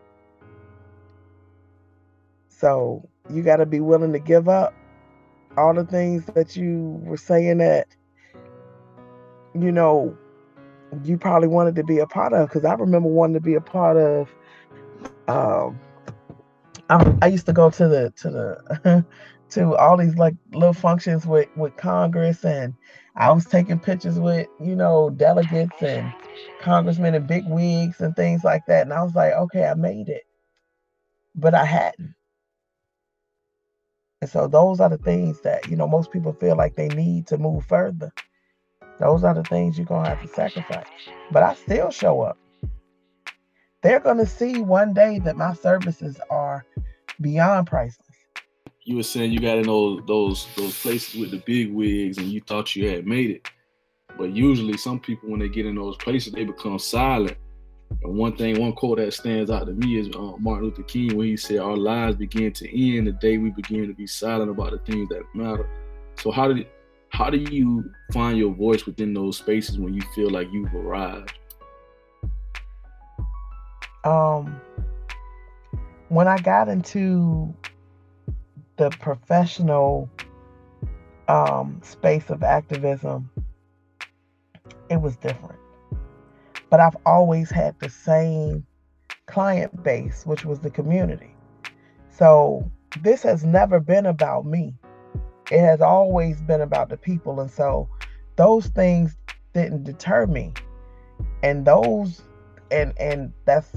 [2.48, 4.74] So you got to be willing to give up
[5.56, 7.86] all the things that you were saying that,
[9.54, 10.16] you know,
[11.04, 12.48] you probably wanted to be a part of.
[12.48, 14.28] Because I remember wanting to be a part of.
[15.28, 15.78] Um,
[16.88, 19.04] I, I used to go to the to the
[19.50, 22.74] to all these like little functions with with Congress and
[23.16, 26.14] I was taking pictures with, you know, delegates and
[26.60, 28.82] congressmen and big wigs and things like that.
[28.82, 30.24] And I was like, okay, I made it.
[31.36, 32.14] But I hadn't.
[34.22, 37.28] And so those are the things that, you know, most people feel like they need
[37.28, 38.12] to move further.
[38.98, 40.88] Those are the things you're going to have to sacrifice.
[41.30, 42.36] But I still show up.
[43.82, 46.66] they're going to see one day that my services are
[47.20, 48.05] beyond priceless.
[48.86, 52.28] You were saying you got in those those those places with the big wigs, and
[52.28, 53.50] you thought you had made it.
[54.16, 57.36] But usually, some people when they get in those places, they become silent.
[58.04, 61.16] And one thing, one quote that stands out to me is uh, Martin Luther King,
[61.16, 64.52] when he said, "Our lives begin to end the day we begin to be silent
[64.52, 65.68] about the things that matter."
[66.14, 66.68] So, how did
[67.08, 71.36] how do you find your voice within those spaces when you feel like you've arrived?
[74.04, 74.60] Um,
[76.08, 77.52] when I got into
[78.76, 80.08] the professional
[81.28, 83.30] um, space of activism,
[84.90, 85.58] it was different.
[86.70, 88.66] But I've always had the same
[89.26, 91.34] client base, which was the community.
[92.10, 92.70] So
[93.02, 94.74] this has never been about me.
[95.50, 97.40] It has always been about the people.
[97.40, 97.88] And so
[98.36, 99.16] those things
[99.52, 100.52] didn't deter me.
[101.42, 102.22] And those
[102.70, 103.72] and and that's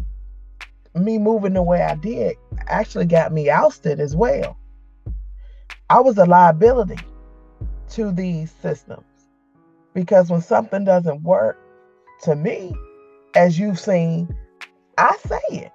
[0.96, 2.36] me moving the way I did
[2.68, 4.58] actually got me ousted as well.
[5.92, 7.00] I was a liability
[7.92, 9.06] to these systems
[9.96, 11.58] because when something doesn't work
[12.24, 12.76] to me,
[13.36, 14.36] as you've seen,
[15.00, 15.72] I say it.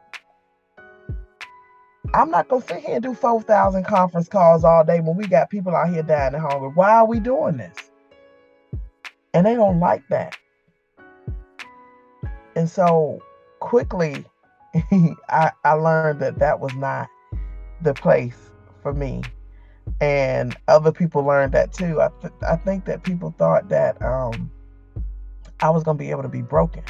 [2.15, 5.51] I'm not gonna sit here and do 4,000 conference calls all day when we got
[5.51, 6.69] people out here dying of hunger.
[6.69, 7.77] Why are we doing this?
[9.33, 10.37] And they don't like that.
[12.55, 13.21] And so
[13.59, 14.25] quickly,
[15.29, 17.09] I, I learned that that was not
[17.83, 19.23] the place for me.
[20.01, 22.01] And other people learned that too.
[22.01, 24.51] I, th- I think that people thought that um,
[25.61, 26.83] I was to be able to be broken.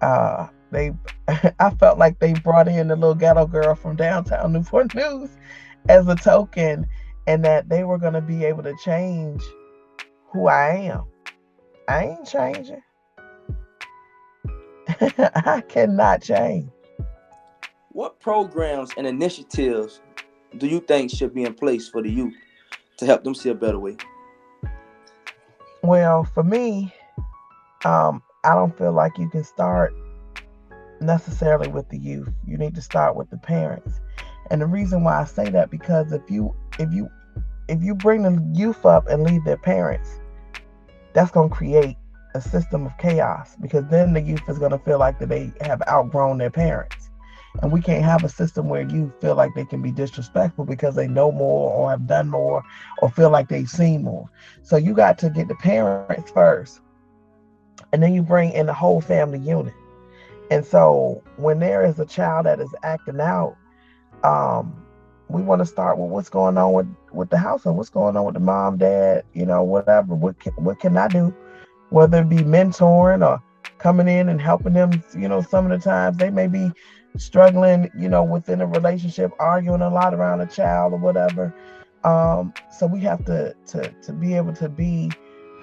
[0.00, 0.92] Uh, they,
[1.58, 5.30] I felt like they brought in the little ghetto girl from downtown Newport News
[5.88, 6.86] as a token,
[7.26, 9.42] and that they were to be able to change
[10.32, 11.04] who I am.
[11.88, 12.82] I ain't changing.
[15.18, 16.70] I cannot change.
[17.92, 20.00] What programs and initiatives
[20.58, 22.34] do you think should be in place for the youth
[22.98, 23.96] to help them see a better way?
[25.82, 26.92] Well, for me,
[27.84, 29.94] um, I don't feel like you can start
[31.00, 32.28] necessarily with the youth.
[32.46, 34.00] You need to start with the parents.
[34.50, 37.08] And the reason why I say that because if you if you
[37.68, 40.20] if you bring the youth up and leave their parents,
[41.12, 41.96] that's going to create
[42.34, 45.52] a system of chaos because then the youth is going to feel like that they
[45.62, 46.99] have outgrown their parents.
[47.62, 50.94] And we can't have a system where you feel like they can be disrespectful because
[50.94, 52.62] they know more or have done more
[53.02, 54.28] or feel like they've seen more.
[54.62, 56.80] So you got to get the parents first.
[57.92, 59.74] And then you bring in the whole family unit.
[60.50, 63.56] And so when there is a child that is acting out,
[64.22, 64.86] um,
[65.28, 68.16] we want to start with what's going on with, with the house and what's going
[68.16, 70.14] on with the mom, dad, you know, whatever.
[70.14, 71.34] What can, what can I do
[71.90, 73.42] whether it be mentoring or
[73.78, 76.70] coming in and helping them, you know, some of the times they may be
[77.16, 81.54] struggling, you know, within a relationship, arguing a lot around a child or whatever.
[82.04, 85.10] Um, so we have to to to be able to be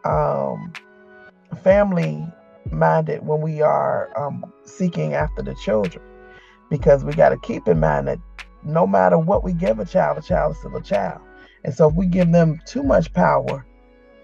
[0.03, 0.73] um,
[1.63, 2.25] family
[2.71, 6.03] minded when we are um, seeking after the children,
[6.69, 8.19] because we got to keep in mind that
[8.63, 11.21] no matter what we give a child, a child is still a child,
[11.63, 13.65] and so if we give them too much power,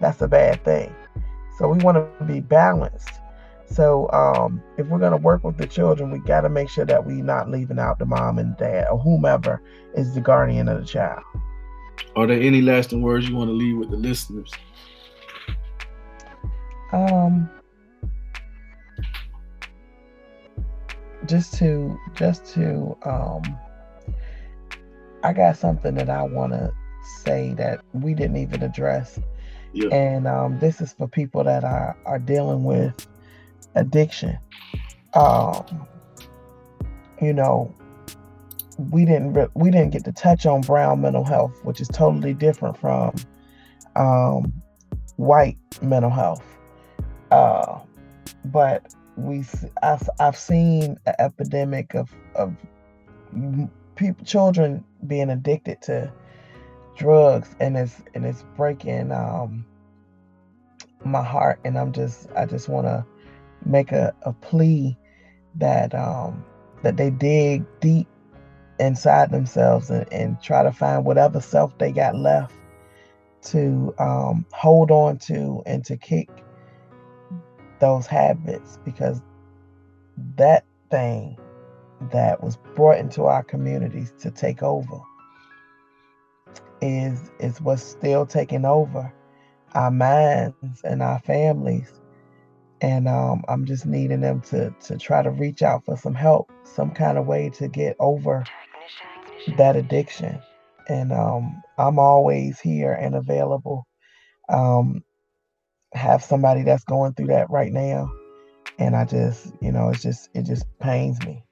[0.00, 0.94] that's a bad thing.
[1.58, 3.20] So we want to be balanced.
[3.66, 6.84] So um, if we're going to work with the children, we got to make sure
[6.84, 9.62] that we're not leaving out the mom and dad or whomever
[9.94, 11.22] is the guardian of the child.
[12.16, 14.52] Are there any lasting words you want to leave with the listeners?
[16.92, 17.50] Um,
[21.26, 23.42] just to, just to, um,
[25.22, 26.72] I got something that I want to
[27.22, 29.18] say that we didn't even address
[29.74, 29.88] yeah.
[29.88, 33.06] And um, this is for people that are, are dealing with
[33.74, 34.38] addiction.
[35.14, 35.86] Um,
[37.20, 37.74] you know,
[38.90, 42.34] we didn't re- we didn't get to touch on brown mental health, which is totally
[42.34, 43.14] different from
[43.96, 44.52] um,
[45.16, 46.44] white mental health.
[47.30, 47.78] Uh,
[48.46, 49.44] but we
[49.82, 52.56] I've, I've seen an epidemic of of
[53.96, 56.12] people children being addicted to
[56.96, 59.64] drugs and it's and it's breaking um
[61.04, 63.04] my heart and I'm just I just want to
[63.66, 64.96] make a, a plea
[65.56, 66.44] that um
[66.82, 68.08] that they dig deep
[68.78, 72.54] inside themselves and, and try to find whatever self they got left
[73.42, 76.28] to um, hold on to and to kick
[77.80, 79.20] those habits because
[80.36, 81.36] that thing
[82.12, 85.00] that was brought into our communities to take over
[86.80, 89.12] is is what's still taking over
[89.74, 92.00] our minds and our families
[92.84, 96.52] and um, I'm just needing them to to try to reach out for some help,
[96.64, 98.44] some kind of way to get over
[99.56, 100.38] that addiction.
[100.86, 103.86] And um, I'm always here and available.
[104.50, 105.02] Um,
[105.94, 108.12] have somebody that's going through that right now,
[108.78, 111.42] and I just, you know, it's just it just pains me.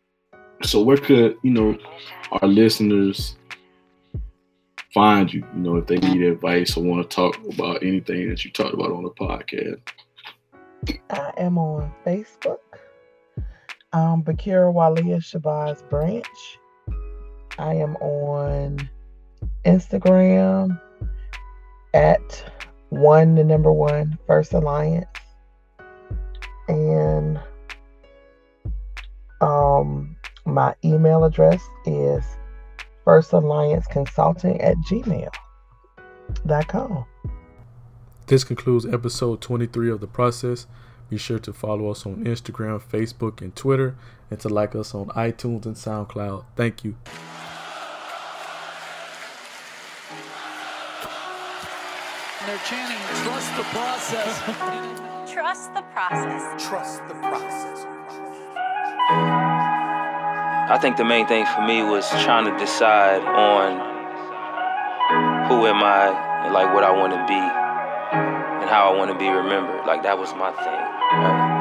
[0.62, 1.78] So where could you know
[2.42, 3.38] our listeners
[4.92, 5.46] find you?
[5.54, 8.74] You know, if they need advice or want to talk about anything that you talked
[8.74, 9.80] about on the podcast.
[11.10, 12.58] I am on Facebook.
[13.92, 16.58] Um, BeKura Walia Shabazz Branch.
[17.58, 18.88] I am on
[19.64, 20.80] Instagram
[21.94, 22.44] at
[22.88, 25.06] one, the number one, First Alliance.
[26.68, 27.38] And
[29.40, 32.24] um, my email address is
[33.04, 35.36] First Alliance Consulting at gmail.com.
[38.32, 40.66] This concludes episode 23 of The Process.
[41.10, 43.94] Be sure to follow us on Instagram, Facebook, and Twitter,
[44.30, 46.46] and to like us on iTunes and SoundCloud.
[46.56, 46.96] Thank you.
[52.46, 54.40] they're chanting, trust the process.
[55.30, 56.66] Trust the process.
[56.66, 57.84] Trust the process.
[60.70, 63.76] I think the main thing for me was trying to decide on
[65.50, 67.61] who am I and like what I want to be and
[68.72, 69.84] how I want to be remembered.
[69.84, 70.80] Like that was my thing.
[71.20, 71.52] Right?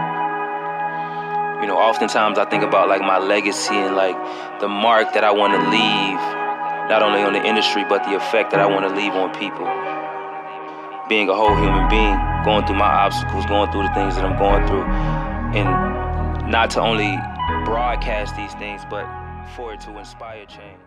[1.59, 4.16] You know, oftentimes I think about like my legacy and like
[4.62, 6.22] the mark that I want to leave,
[6.88, 9.68] not only on the industry but the effect that I want to leave on people
[11.12, 12.16] being a whole human being,
[12.47, 14.88] going through my obstacles, going through the things that I'm going through,
[15.59, 15.68] and
[16.49, 17.20] not to only
[17.66, 19.03] broadcast these things, but
[19.59, 20.80] for it to inspire change.